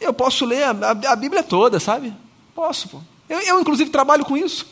eu 0.00 0.12
posso 0.12 0.44
ler 0.44 0.64
a, 0.64 0.70
a, 0.70 1.12
a 1.12 1.16
Bíblia 1.16 1.42
toda, 1.42 1.80
sabe? 1.80 2.12
Posso, 2.54 2.88
pô. 2.88 3.00
Eu, 3.28 3.40
eu, 3.40 3.60
inclusive, 3.60 3.90
trabalho 3.90 4.24
com 4.24 4.36
isso. 4.36 4.66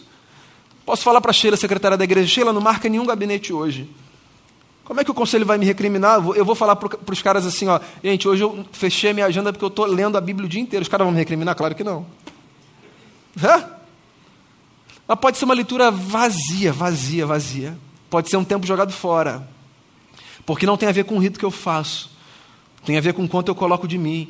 Posso 0.84 1.02
falar 1.02 1.20
para 1.20 1.32
Sheila, 1.32 1.56
secretária 1.56 1.96
da 1.96 2.04
igreja, 2.04 2.28
Sheila, 2.28 2.52
não 2.52 2.60
marca 2.60 2.88
nenhum 2.88 3.06
gabinete 3.06 3.52
hoje. 3.52 3.88
Como 4.84 5.00
é 5.00 5.04
que 5.04 5.10
o 5.10 5.14
conselho 5.14 5.46
vai 5.46 5.58
me 5.58 5.64
recriminar? 5.64 6.16
Eu 6.34 6.44
vou, 6.44 6.54
falar 6.54 6.74
para 6.76 7.12
os 7.12 7.22
caras 7.22 7.46
assim, 7.46 7.68
ó, 7.68 7.80
gente, 8.02 8.28
hoje 8.28 8.42
eu 8.42 8.64
fechei 8.72 9.10
a 9.10 9.14
minha 9.14 9.26
agenda 9.26 9.52
porque 9.52 9.64
eu 9.64 9.68
estou 9.68 9.86
lendo 9.86 10.18
a 10.18 10.20
Bíblia 10.20 10.46
o 10.46 10.48
dia 10.48 10.60
inteiro. 10.60 10.82
Os 10.82 10.88
caras 10.88 11.04
vão 11.04 11.12
me 11.12 11.18
recriminar? 11.18 11.54
Claro 11.54 11.74
que 11.74 11.84
não. 11.84 12.04
É? 13.42 13.64
Mas 15.06 15.18
pode 15.20 15.38
ser 15.38 15.44
uma 15.44 15.54
leitura 15.54 15.90
vazia, 15.90 16.72
vazia, 16.72 17.24
vazia. 17.24 17.78
Pode 18.10 18.28
ser 18.28 18.36
um 18.36 18.44
tempo 18.44 18.66
jogado 18.66 18.92
fora. 18.92 19.48
Porque 20.44 20.66
não 20.66 20.76
tem 20.76 20.88
a 20.88 20.92
ver 20.92 21.04
com 21.04 21.16
o 21.16 21.18
rito 21.18 21.38
que 21.38 21.44
eu 21.44 21.50
faço. 21.50 22.10
Tem 22.84 22.96
a 22.96 23.00
ver 23.00 23.14
com 23.14 23.26
quanto 23.28 23.48
eu 23.48 23.54
coloco 23.54 23.86
de 23.86 23.98
mim. 23.98 24.28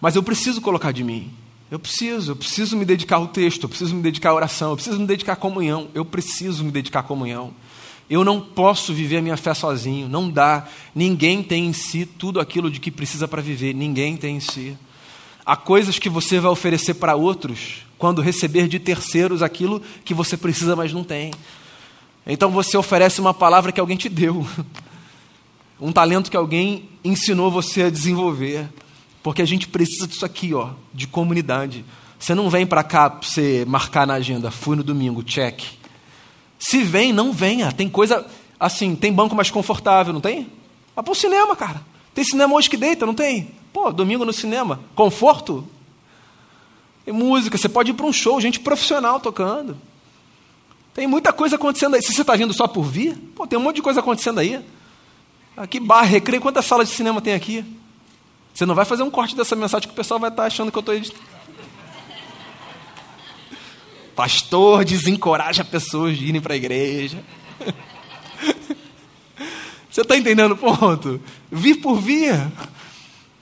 Mas 0.00 0.16
eu 0.16 0.22
preciso 0.22 0.60
colocar 0.60 0.92
de 0.92 1.02
mim. 1.02 1.30
Eu 1.70 1.78
preciso, 1.78 2.32
eu 2.32 2.36
preciso 2.36 2.76
me 2.76 2.84
dedicar 2.84 3.16
ao 3.16 3.26
texto, 3.26 3.64
eu 3.64 3.68
preciso 3.68 3.94
me 3.94 4.00
dedicar 4.00 4.30
à 4.30 4.34
oração, 4.34 4.70
eu 4.70 4.76
preciso 4.76 5.00
me 5.00 5.06
dedicar 5.06 5.32
à 5.32 5.36
comunhão, 5.36 5.88
eu 5.94 6.04
preciso 6.04 6.62
me 6.62 6.70
dedicar 6.70 7.00
à 7.00 7.02
comunhão. 7.02 7.52
Eu 8.08 8.22
não 8.22 8.40
posso 8.40 8.94
viver 8.94 9.16
a 9.16 9.22
minha 9.22 9.36
fé 9.36 9.52
sozinho, 9.52 10.08
não 10.08 10.30
dá. 10.30 10.68
Ninguém 10.94 11.42
tem 11.42 11.66
em 11.66 11.72
si 11.72 12.06
tudo 12.06 12.38
aquilo 12.38 12.70
de 12.70 12.78
que 12.78 12.90
precisa 12.90 13.26
para 13.26 13.42
viver, 13.42 13.74
ninguém 13.74 14.16
tem 14.16 14.36
em 14.36 14.40
si. 14.40 14.78
Há 15.44 15.56
coisas 15.56 15.98
que 15.98 16.08
você 16.08 16.38
vai 16.38 16.52
oferecer 16.52 16.94
para 16.94 17.16
outros 17.16 17.84
quando 17.98 18.22
receber 18.22 18.68
de 18.68 18.78
terceiros 18.78 19.42
aquilo 19.42 19.82
que 20.04 20.14
você 20.14 20.36
precisa, 20.36 20.76
mas 20.76 20.92
não 20.92 21.02
tem. 21.02 21.32
Então 22.24 22.50
você 22.50 22.76
oferece 22.76 23.20
uma 23.20 23.34
palavra 23.34 23.72
que 23.72 23.80
alguém 23.80 23.96
te 23.96 24.08
deu 24.08 24.46
um 25.80 25.92
talento 25.92 26.30
que 26.30 26.36
alguém 26.36 26.88
ensinou 27.04 27.50
você 27.50 27.84
a 27.84 27.90
desenvolver. 27.90 28.68
Porque 29.22 29.42
a 29.42 29.46
gente 29.46 29.66
precisa 29.68 30.06
disso 30.06 30.24
aqui, 30.24 30.54
ó, 30.54 30.70
de 30.94 31.06
comunidade. 31.06 31.84
Você 32.18 32.34
não 32.34 32.48
vem 32.48 32.66
para 32.66 32.82
cá 32.82 33.10
para 33.10 33.28
você 33.28 33.64
marcar 33.66 34.06
na 34.06 34.14
agenda, 34.14 34.50
fui 34.50 34.76
no 34.76 34.84
domingo, 34.84 35.22
check. 35.22 35.62
Se 36.58 36.82
vem, 36.82 37.12
não 37.12 37.32
venha. 37.32 37.72
Tem 37.72 37.88
coisa 37.88 38.26
assim, 38.58 38.94
tem 38.94 39.12
banco 39.12 39.34
mais 39.34 39.50
confortável, 39.50 40.12
não 40.12 40.20
tem? 40.20 40.48
Vá 40.94 41.02
para 41.02 41.12
o 41.12 41.14
cinema, 41.14 41.54
cara. 41.54 41.82
Tem 42.14 42.24
cinema 42.24 42.54
hoje 42.54 42.70
que 42.70 42.76
deita, 42.76 43.04
não 43.04 43.14
tem? 43.14 43.50
Pô, 43.72 43.92
domingo 43.92 44.24
no 44.24 44.32
cinema. 44.32 44.80
Conforto? 44.94 45.66
Tem 47.04 47.12
música, 47.12 47.58
você 47.58 47.68
pode 47.68 47.90
ir 47.90 47.94
para 47.94 48.06
um 48.06 48.12
show, 48.12 48.40
gente 48.40 48.58
profissional 48.58 49.20
tocando. 49.20 49.76
Tem 50.94 51.06
muita 51.06 51.32
coisa 51.32 51.56
acontecendo 51.56 51.94
aí. 51.94 52.02
Se 52.02 52.14
você 52.14 52.22
está 52.22 52.34
vindo 52.34 52.54
só 52.54 52.66
por 52.66 52.84
vir, 52.84 53.16
pô, 53.34 53.46
tem 53.46 53.58
um 53.58 53.62
monte 53.62 53.76
de 53.76 53.82
coisa 53.82 54.00
acontecendo 54.00 54.40
aí. 54.40 54.64
Aqui, 55.56 55.80
bar, 55.80 56.02
recreio, 56.02 56.42
quantas 56.42 56.66
salas 56.66 56.86
de 56.86 56.94
cinema 56.94 57.22
tem 57.22 57.32
aqui? 57.32 57.64
Você 58.52 58.66
não 58.66 58.74
vai 58.74 58.84
fazer 58.84 59.02
um 59.02 59.10
corte 59.10 59.34
dessa 59.34 59.56
mensagem 59.56 59.88
que 59.88 59.94
o 59.94 59.96
pessoal 59.96 60.20
vai 60.20 60.28
estar 60.28 60.44
achando 60.44 60.70
que 60.70 60.76
eu 60.76 60.80
estou 60.80 60.94
editando. 60.94 61.24
Pastor 64.14 64.84
desencoraja 64.84 65.64
pessoas 65.64 66.18
de 66.18 66.26
irem 66.26 66.42
para 66.42 66.52
a 66.52 66.56
igreja. 66.56 67.24
Você 69.90 70.02
está 70.02 70.14
entendendo 70.16 70.52
o 70.52 70.56
ponto? 70.58 71.18
Vir 71.50 71.76
por 71.76 71.96
vir. 71.96 72.34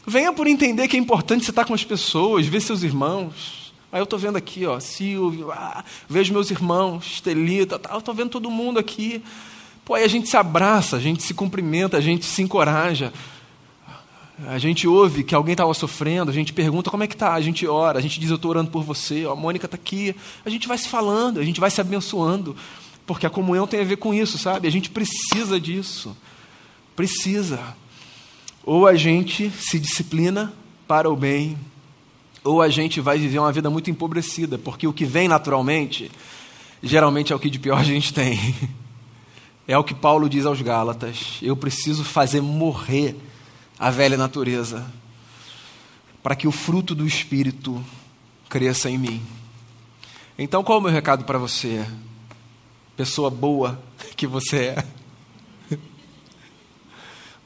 Venha 0.07 0.33
por 0.33 0.47
entender 0.47 0.87
que 0.87 0.97
é 0.97 1.01
importante 1.01 1.45
você 1.45 1.51
estar 1.51 1.65
com 1.65 1.75
as 1.75 1.83
pessoas, 1.83 2.47
ver 2.47 2.61
seus 2.61 2.85
irmãos. 2.85 3.73
Aí 3.91 4.01
eu 4.01 4.05
estou 4.05 4.19
vendo 4.19 4.37
aqui, 4.37 4.67
ó, 4.67 4.79
Silvio, 4.79 5.51
ah, 5.51 5.85
vejo 6.09 6.33
meus 6.33 6.51
irmãos, 6.51 7.07
Estelita, 7.07 7.79
tá, 7.79 7.93
eu 7.93 7.99
estou 7.99 8.15
vendo 8.15 8.31
todo 8.31 8.51
mundo 8.51 8.79
aqui. 8.79 9.23
Pô, 9.85 9.95
aí 9.95 10.05
a 10.05 10.09
gente 10.09 10.29
se 10.29 10.37
abraça, 10.37 10.97
a 10.97 11.01
gente 11.01 11.23
se 11.23 11.35
cumprimenta, 11.35 11.99
a 11.99 12.01
gente 12.01 12.25
se 12.25 12.41
encoraja. 12.41 13.13
A 14.47 14.59
gente 14.59 14.89
ouve 14.89 15.23
que 15.23 15.35
alguém 15.35 15.53
estava 15.53 15.73
sofrendo, 15.75 16.31
a 16.31 16.35
gente 16.35 16.53
pergunta 16.53 16.91
como 16.91 17.05
é 17.05 17.07
que 17.07 17.15
está, 17.15 17.35
a 17.35 17.41
gente 17.41 17.67
ora, 17.67 17.99
a 17.99 18.03
gente 18.03 18.19
diz 18.19 18.31
eu 18.31 18.37
estou 18.37 18.51
orando 18.51 18.71
por 18.71 18.83
você, 18.83 19.25
a 19.31 19.35
Mônica 19.35 19.67
está 19.67 19.77
aqui. 19.77 20.17
A 20.45 20.51
gente 20.51 20.67
vai 20.67 20.77
se 20.77 20.89
falando, 20.89 21.39
a 21.39 21.45
gente 21.45 21.61
vai 21.61 21.71
se 21.71 21.81
abençoando, 21.81 22.57
porque 23.07 23.27
a 23.27 23.31
comunhão 23.31 23.67
tem 23.67 23.81
a 23.81 23.85
ver 23.85 23.97
com 23.97 24.13
isso, 24.13 24.39
sabe? 24.39 24.67
A 24.67 24.71
gente 24.71 24.91
precisa 24.91 25.61
disso. 25.61 26.17
Precisa. 26.97 27.61
Ou 28.65 28.87
a 28.87 28.97
gente 28.97 29.51
se 29.51 29.79
disciplina 29.79 30.53
para 30.89 31.09
o 31.11 31.15
bem, 31.15 31.57
ou 32.43 32.61
a 32.61 32.69
gente 32.69 33.01
vai 33.01 33.19
viver 33.19 33.39
uma 33.39 33.53
vida 33.53 33.71
muito 33.71 33.91
empobrecida, 33.91 34.59
porque 34.59 34.87
o 34.87 34.93
que 34.93 35.05
vem 35.05 35.29
naturalmente, 35.29 36.11
geralmente 36.83 37.33
é 37.33 37.37
o 37.37 37.39
que 37.39 37.51
de 37.51 37.59
pior 37.59 37.79
a 37.79 37.85
gente 37.85 38.13
tem. 38.13 38.39
É 39.67 39.79
o 39.79 39.85
que 39.85 39.95
Paulo 39.95 40.29
diz 40.29 40.45
aos 40.45 40.61
Gálatas: 40.61 41.39
eu 41.41 41.57
preciso 41.57 42.05
fazer 42.05 42.41
morrer 42.41 43.17
a 43.79 43.91
velha 43.91 44.17
natureza, 44.17 44.87
para 46.23 46.37
que 46.37 46.47
o 46.47 46.53
fruto 46.53 46.95
do 46.95 47.07
Espírito 47.07 47.83
cresça 48.49 48.91
em 48.91 48.99
mim. 48.99 49.23
Então, 50.39 50.63
qual 50.63 50.79
é 50.79 50.81
o 50.81 50.85
meu 50.85 50.93
recado 50.93 51.25
para 51.25 51.39
você, 51.39 51.87
pessoa 52.97 53.31
boa 53.31 53.81
que 54.17 54.27
você 54.27 54.75
é? 54.77 54.85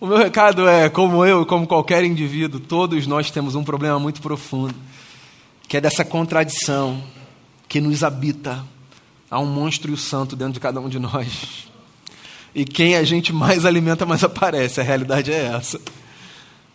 O 0.00 0.06
meu 0.06 0.16
recado 0.16 0.68
é: 0.68 0.88
como 0.88 1.24
eu, 1.24 1.44
como 1.44 1.66
qualquer 1.66 2.04
indivíduo, 2.04 2.60
todos 2.60 3.06
nós 3.06 3.30
temos 3.30 3.54
um 3.54 3.64
problema 3.64 3.98
muito 3.98 4.22
profundo, 4.22 4.74
que 5.66 5.76
é 5.76 5.80
dessa 5.80 6.04
contradição 6.04 7.02
que 7.68 7.80
nos 7.80 8.04
habita. 8.04 8.64
Há 9.30 9.40
um 9.40 9.46
monstro 9.46 9.90
e 9.90 9.94
o 9.94 9.96
santo 9.96 10.34
dentro 10.34 10.54
de 10.54 10.60
cada 10.60 10.80
um 10.80 10.88
de 10.88 10.98
nós. 10.98 11.67
E 12.58 12.64
quem 12.64 12.96
a 12.96 13.04
gente 13.04 13.32
mais 13.32 13.64
alimenta, 13.64 14.04
mais 14.04 14.24
aparece. 14.24 14.80
A 14.80 14.82
realidade 14.82 15.30
é 15.30 15.44
essa. 15.44 15.80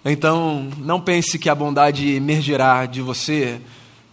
Então, 0.06 0.72
não 0.78 1.02
pense 1.02 1.38
que 1.38 1.50
a 1.50 1.56
bondade 1.56 2.08
emergirá 2.08 2.86
de 2.86 3.02
você 3.02 3.60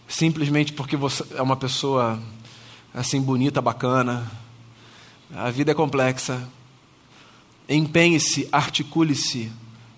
simplesmente 0.05 0.73
porque 0.73 0.97
você 0.97 1.23
é 1.33 1.41
uma 1.41 1.55
pessoa 1.55 2.19
assim 2.93 3.21
bonita, 3.21 3.61
bacana. 3.61 4.29
A 5.33 5.49
vida 5.49 5.71
é 5.71 5.73
complexa. 5.73 6.45
Empenhe-se, 7.69 8.49
articule-se 8.51 9.49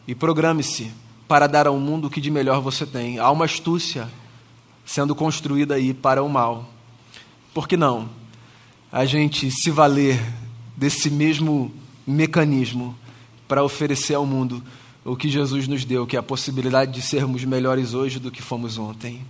e 0.07 0.13
programe-se 0.13 0.91
para 1.27 1.47
dar 1.47 1.65
ao 1.65 1.79
mundo 1.79 2.05
o 2.05 2.09
que 2.11 2.21
de 2.21 2.29
melhor 2.29 2.61
você 2.61 2.85
tem. 2.85 3.17
Há 3.17 3.31
uma 3.31 3.45
astúcia 3.45 4.07
sendo 4.85 5.15
construída 5.15 5.73
aí 5.73 5.91
para 5.91 6.21
o 6.21 6.29
mal. 6.29 6.69
Por 7.51 7.67
que 7.67 7.75
não? 7.75 8.07
A 8.91 9.05
gente 9.05 9.49
se 9.49 9.71
valer 9.71 10.21
desse 10.75 11.09
mesmo 11.09 11.71
mecanismo 12.05 12.95
para 13.47 13.63
oferecer 13.63 14.15
ao 14.15 14.25
mundo 14.25 14.63
o 15.05 15.15
que 15.15 15.29
Jesus 15.29 15.67
nos 15.67 15.83
deu, 15.83 16.07
que 16.07 16.15
é 16.15 16.19
a 16.19 16.23
possibilidade 16.23 16.91
de 16.91 17.01
sermos 17.01 17.43
melhores 17.43 17.93
hoje 17.93 18.19
do 18.19 18.31
que 18.31 18.41
fomos 18.41 18.77
ontem. 18.77 19.21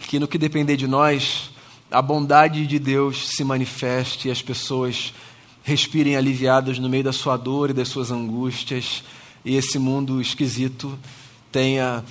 Que 0.00 0.18
no 0.18 0.26
que 0.26 0.38
depender 0.38 0.76
de 0.76 0.86
nós, 0.86 1.50
a 1.90 2.00
bondade 2.00 2.66
de 2.66 2.78
Deus 2.78 3.28
se 3.28 3.44
manifeste 3.44 4.28
e 4.28 4.30
as 4.30 4.40
pessoas 4.40 5.12
respirem 5.62 6.16
aliviadas 6.16 6.78
no 6.78 6.88
meio 6.88 7.04
da 7.04 7.12
sua 7.12 7.36
dor 7.36 7.70
e 7.70 7.74
das 7.74 7.88
suas 7.88 8.10
angústias, 8.10 9.04
e 9.44 9.56
esse 9.56 9.78
mundo 9.78 10.20
esquisito 10.20 10.98
tenha 11.52 12.02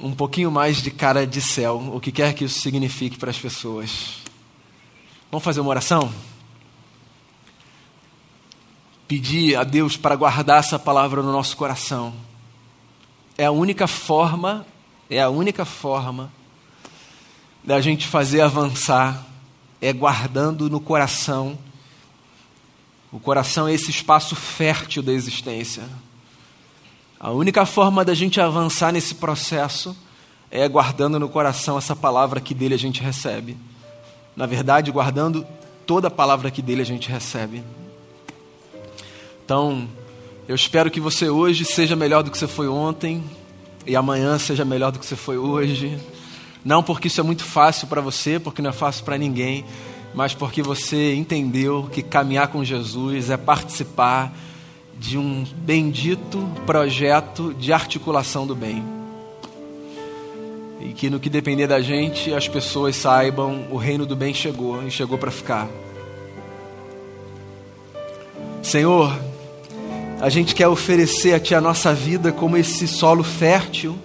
um 0.00 0.12
pouquinho 0.12 0.50
mais 0.50 0.82
de 0.82 0.90
cara 0.90 1.26
de 1.26 1.40
céu, 1.40 1.92
o 1.92 2.00
que 2.00 2.12
quer 2.12 2.34
que 2.34 2.44
isso 2.44 2.60
signifique 2.60 3.18
para 3.18 3.30
as 3.30 3.38
pessoas. 3.38 4.22
Vamos 5.30 5.44
fazer 5.44 5.60
uma 5.60 5.70
oração? 5.70 6.12
Pedir 9.14 9.54
a 9.54 9.62
Deus 9.62 9.96
para 9.96 10.16
guardar 10.16 10.58
essa 10.58 10.76
palavra 10.76 11.22
no 11.22 11.30
nosso 11.30 11.56
coração 11.56 12.12
é 13.38 13.44
a 13.44 13.52
única 13.52 13.86
forma, 13.86 14.66
é 15.08 15.22
a 15.22 15.28
única 15.28 15.64
forma 15.64 16.32
da 17.62 17.80
gente 17.80 18.08
fazer 18.08 18.40
avançar, 18.40 19.24
é 19.80 19.92
guardando 19.92 20.68
no 20.68 20.80
coração. 20.80 21.56
O 23.12 23.20
coração 23.20 23.68
é 23.68 23.72
esse 23.72 23.88
espaço 23.88 24.34
fértil 24.34 25.00
da 25.00 25.12
existência. 25.12 25.84
A 27.20 27.30
única 27.30 27.64
forma 27.64 28.04
da 28.04 28.14
gente 28.14 28.40
avançar 28.40 28.92
nesse 28.92 29.14
processo 29.14 29.96
é 30.50 30.66
guardando 30.68 31.20
no 31.20 31.28
coração 31.28 31.78
essa 31.78 31.94
palavra 31.94 32.40
que 32.40 32.52
dele 32.52 32.74
a 32.74 32.78
gente 32.78 33.00
recebe. 33.00 33.56
Na 34.34 34.44
verdade, 34.44 34.90
guardando 34.90 35.46
toda 35.86 36.08
a 36.08 36.10
palavra 36.10 36.50
que 36.50 36.60
dele 36.60 36.82
a 36.82 36.84
gente 36.84 37.08
recebe. 37.08 37.62
Então, 39.44 39.86
eu 40.48 40.54
espero 40.54 40.90
que 40.90 40.98
você 40.98 41.28
hoje 41.28 41.66
seja 41.66 41.94
melhor 41.94 42.22
do 42.22 42.30
que 42.30 42.38
você 42.38 42.48
foi 42.48 42.66
ontem 42.66 43.22
e 43.86 43.94
amanhã 43.94 44.38
seja 44.38 44.64
melhor 44.64 44.90
do 44.90 44.98
que 44.98 45.04
você 45.04 45.16
foi 45.16 45.36
hoje. 45.36 45.98
Não 46.64 46.82
porque 46.82 47.08
isso 47.08 47.20
é 47.20 47.22
muito 47.22 47.44
fácil 47.44 47.86
para 47.86 48.00
você, 48.00 48.40
porque 48.40 48.62
não 48.62 48.70
é 48.70 48.72
fácil 48.72 49.04
para 49.04 49.18
ninguém, 49.18 49.66
mas 50.14 50.32
porque 50.32 50.62
você 50.62 51.14
entendeu 51.14 51.90
que 51.92 52.02
caminhar 52.02 52.48
com 52.48 52.64
Jesus 52.64 53.28
é 53.28 53.36
participar 53.36 54.32
de 54.98 55.18
um 55.18 55.44
bendito 55.58 56.48
projeto 56.64 57.52
de 57.52 57.70
articulação 57.70 58.46
do 58.46 58.54
bem. 58.54 58.82
E 60.80 60.94
que 60.94 61.10
no 61.10 61.20
que 61.20 61.28
depender 61.28 61.66
da 61.66 61.82
gente, 61.82 62.32
as 62.32 62.48
pessoas 62.48 62.96
saibam 62.96 63.66
o 63.70 63.76
reino 63.76 64.06
do 64.06 64.16
bem 64.16 64.32
chegou 64.32 64.82
e 64.86 64.90
chegou 64.90 65.18
para 65.18 65.30
ficar. 65.30 65.68
Senhor, 68.62 69.14
a 70.20 70.28
gente 70.28 70.54
quer 70.54 70.68
oferecer 70.68 71.34
a 71.34 71.40
Ti 71.40 71.54
a 71.54 71.60
nossa 71.60 71.92
vida 71.92 72.32
como 72.32 72.56
esse 72.56 72.86
solo 72.88 73.22
fértil, 73.22 73.96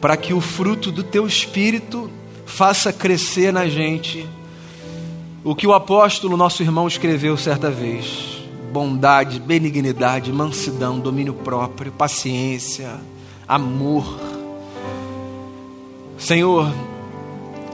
para 0.00 0.16
que 0.16 0.32
o 0.32 0.40
fruto 0.40 0.90
do 0.90 1.02
Teu 1.02 1.26
Espírito 1.26 2.10
faça 2.46 2.92
crescer 2.92 3.52
na 3.52 3.68
gente 3.68 4.26
o 5.44 5.56
que 5.56 5.66
o 5.66 5.72
apóstolo, 5.72 6.36
nosso 6.36 6.62
irmão, 6.62 6.86
escreveu 6.86 7.36
certa 7.36 7.70
vez: 7.70 8.42
bondade, 8.72 9.40
benignidade, 9.40 10.32
mansidão, 10.32 11.00
domínio 11.00 11.34
próprio, 11.34 11.90
paciência, 11.90 13.00
amor. 13.48 14.20
Senhor, 16.16 16.72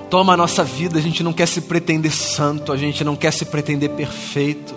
toma 0.08 0.32
a 0.32 0.36
nossa 0.36 0.64
vida, 0.64 0.98
a 0.98 1.02
gente 1.02 1.22
não 1.22 1.34
quer 1.34 1.46
se 1.46 1.60
pretender 1.60 2.12
santo, 2.12 2.72
a 2.72 2.76
gente 2.76 3.04
não 3.04 3.14
quer 3.14 3.32
se 3.32 3.44
pretender 3.44 3.90
perfeito, 3.90 4.74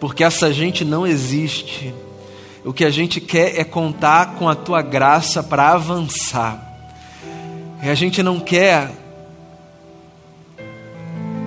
porque 0.00 0.24
essa 0.24 0.52
gente 0.52 0.84
não 0.84 1.06
existe. 1.06 1.94
O 2.64 2.72
que 2.72 2.84
a 2.84 2.90
gente 2.90 3.20
quer 3.20 3.58
é 3.58 3.64
contar 3.64 4.36
com 4.36 4.48
a 4.48 4.54
tua 4.54 4.80
graça 4.80 5.42
para 5.42 5.72
avançar. 5.72 6.58
E 7.82 7.88
a 7.88 7.94
gente 7.94 8.22
não 8.22 8.40
quer 8.40 8.90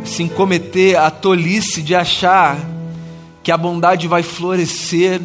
se 0.05 0.21
incometer 0.21 0.95
a 0.99 1.09
tolice 1.09 1.81
de 1.81 1.95
achar 1.95 2.57
que 3.41 3.51
a 3.51 3.57
bondade 3.57 4.07
vai 4.07 4.21
florescer 4.21 5.21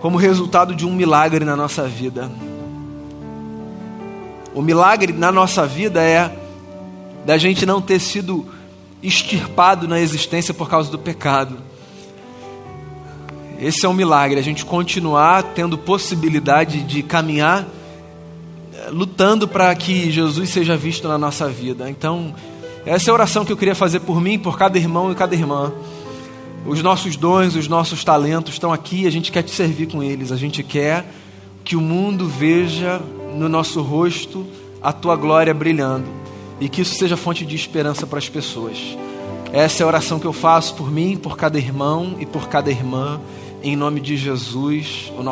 como 0.00 0.18
resultado 0.18 0.74
de 0.74 0.86
um 0.86 0.92
milagre 0.92 1.44
na 1.44 1.56
nossa 1.56 1.88
vida. 1.88 2.30
O 4.54 4.60
milagre 4.60 5.12
na 5.12 5.32
nossa 5.32 5.66
vida 5.66 6.02
é 6.02 6.36
da 7.24 7.38
gente 7.38 7.64
não 7.64 7.80
ter 7.80 8.00
sido 8.00 8.46
extirpado 9.02 9.88
na 9.88 10.00
existência 10.00 10.52
por 10.52 10.68
causa 10.68 10.90
do 10.90 10.98
pecado. 10.98 11.69
Esse 13.60 13.84
é 13.84 13.88
um 13.88 13.92
milagre, 13.92 14.40
a 14.40 14.42
gente 14.42 14.64
continuar 14.64 15.42
tendo 15.42 15.76
possibilidade 15.76 16.82
de 16.82 17.02
caminhar 17.02 17.68
eh, 18.72 18.88
lutando 18.90 19.46
para 19.46 19.74
que 19.74 20.10
Jesus 20.10 20.48
seja 20.48 20.78
visto 20.78 21.06
na 21.06 21.18
nossa 21.18 21.46
vida. 21.46 21.90
Então, 21.90 22.34
essa 22.86 23.10
é 23.10 23.12
a 23.12 23.14
oração 23.14 23.44
que 23.44 23.52
eu 23.52 23.56
queria 23.58 23.74
fazer 23.74 24.00
por 24.00 24.18
mim, 24.18 24.38
por 24.38 24.56
cada 24.56 24.78
irmão 24.78 25.12
e 25.12 25.14
cada 25.14 25.34
irmã. 25.34 25.70
Os 26.64 26.82
nossos 26.82 27.16
dons, 27.16 27.54
os 27.54 27.68
nossos 27.68 28.02
talentos 28.02 28.54
estão 28.54 28.72
aqui, 28.72 29.06
a 29.06 29.10
gente 29.10 29.30
quer 29.30 29.42
te 29.42 29.50
servir 29.50 29.88
com 29.88 30.02
eles. 30.02 30.32
A 30.32 30.36
gente 30.36 30.62
quer 30.62 31.04
que 31.62 31.76
o 31.76 31.82
mundo 31.82 32.26
veja 32.26 32.98
no 33.34 33.46
nosso 33.46 33.82
rosto 33.82 34.46
a 34.80 34.90
tua 34.90 35.16
glória 35.16 35.52
brilhando 35.52 36.06
e 36.58 36.66
que 36.66 36.80
isso 36.80 36.94
seja 36.94 37.14
fonte 37.14 37.44
de 37.44 37.56
esperança 37.56 38.06
para 38.06 38.18
as 38.18 38.28
pessoas. 38.28 38.96
Essa 39.52 39.82
é 39.82 39.84
a 39.84 39.86
oração 39.86 40.18
que 40.18 40.26
eu 40.26 40.32
faço 40.32 40.74
por 40.76 40.90
mim, 40.90 41.18
por 41.18 41.36
cada 41.36 41.58
irmão 41.58 42.16
e 42.18 42.24
por 42.24 42.48
cada 42.48 42.70
irmã 42.70 43.20
em 43.62 43.76
nome 43.76 44.00
de 44.00 44.16
Jesus, 44.16 45.12
o 45.18 45.22
nosso 45.22 45.28